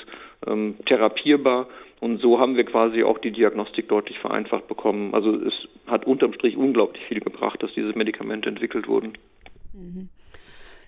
ähm, 0.47 0.75
therapierbar 0.85 1.67
und 1.99 2.21
so 2.21 2.39
haben 2.39 2.55
wir 2.55 2.63
quasi 2.65 3.03
auch 3.03 3.17
die 3.17 3.31
Diagnostik 3.31 3.89
deutlich 3.89 4.19
vereinfacht 4.19 4.67
bekommen. 4.67 5.13
Also 5.13 5.35
es 5.35 5.53
hat 5.88 6.05
unterm 6.05 6.33
Strich 6.33 6.55
unglaublich 6.55 7.03
viel 7.05 7.19
gebracht, 7.19 7.62
dass 7.62 7.73
diese 7.73 7.93
Medikamente 7.93 8.47
entwickelt 8.49 8.88
wurden. 8.88 9.17
Mhm. 9.73 10.09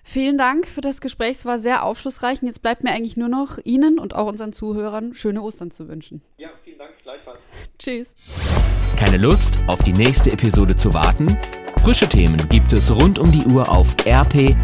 Vielen 0.04 0.36
Dank 0.36 0.66
für 0.66 0.80
das 0.80 1.00
Gespräch. 1.00 1.32
Es 1.32 1.46
war 1.46 1.58
sehr 1.58 1.84
aufschlussreich. 1.84 2.42
Und 2.42 2.48
jetzt 2.48 2.60
bleibt 2.60 2.82
mir 2.82 2.90
eigentlich 2.90 3.16
nur 3.16 3.28
noch 3.28 3.58
Ihnen 3.62 3.98
und 3.98 4.14
auch 4.16 4.26
unseren 4.26 4.52
Zuhörern 4.52 5.14
schöne 5.14 5.40
Ostern 5.42 5.70
zu 5.70 5.88
wünschen. 5.88 6.22
Ja, 6.38 6.48
vielen 6.64 6.78
Dank. 6.78 6.90
Gleichfalls. 7.02 7.40
Tschüss. 7.78 8.16
Keine 8.98 9.18
Lust, 9.18 9.58
auf 9.68 9.82
die 9.82 9.92
nächste 9.92 10.32
Episode 10.32 10.76
zu 10.76 10.92
warten? 10.92 11.36
Frische 11.82 12.08
Themen 12.08 12.48
gibt 12.48 12.72
es 12.72 12.94
rund 12.94 13.18
um 13.18 13.30
die 13.32 13.44
Uhr 13.52 13.68
auf 13.68 13.94
rp-online.de. 14.06 14.58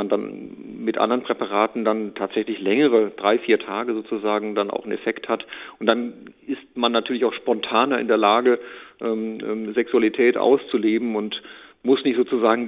man 0.00 0.08
dann 0.08 0.82
mit 0.82 0.96
anderen 0.96 1.22
Präparaten 1.22 1.84
dann 1.84 2.14
tatsächlich 2.14 2.58
längere, 2.60 3.12
drei, 3.16 3.38
vier 3.38 3.58
Tage 3.58 3.92
sozusagen 3.92 4.54
dann 4.54 4.70
auch 4.70 4.84
einen 4.84 4.92
Effekt 4.92 5.28
hat. 5.28 5.46
Und 5.78 5.86
dann 5.86 6.32
ist 6.46 6.62
man 6.74 6.92
natürlich 6.92 7.26
auch 7.26 7.34
spontaner 7.34 7.98
in 7.98 8.08
der 8.08 8.16
Lage, 8.16 8.58
ähm, 9.02 9.38
ähm, 9.42 9.74
Sexualität 9.74 10.38
auszuleben 10.38 11.16
und 11.16 11.42
muss 11.82 12.02
nicht 12.04 12.16
sozusagen 12.16 12.58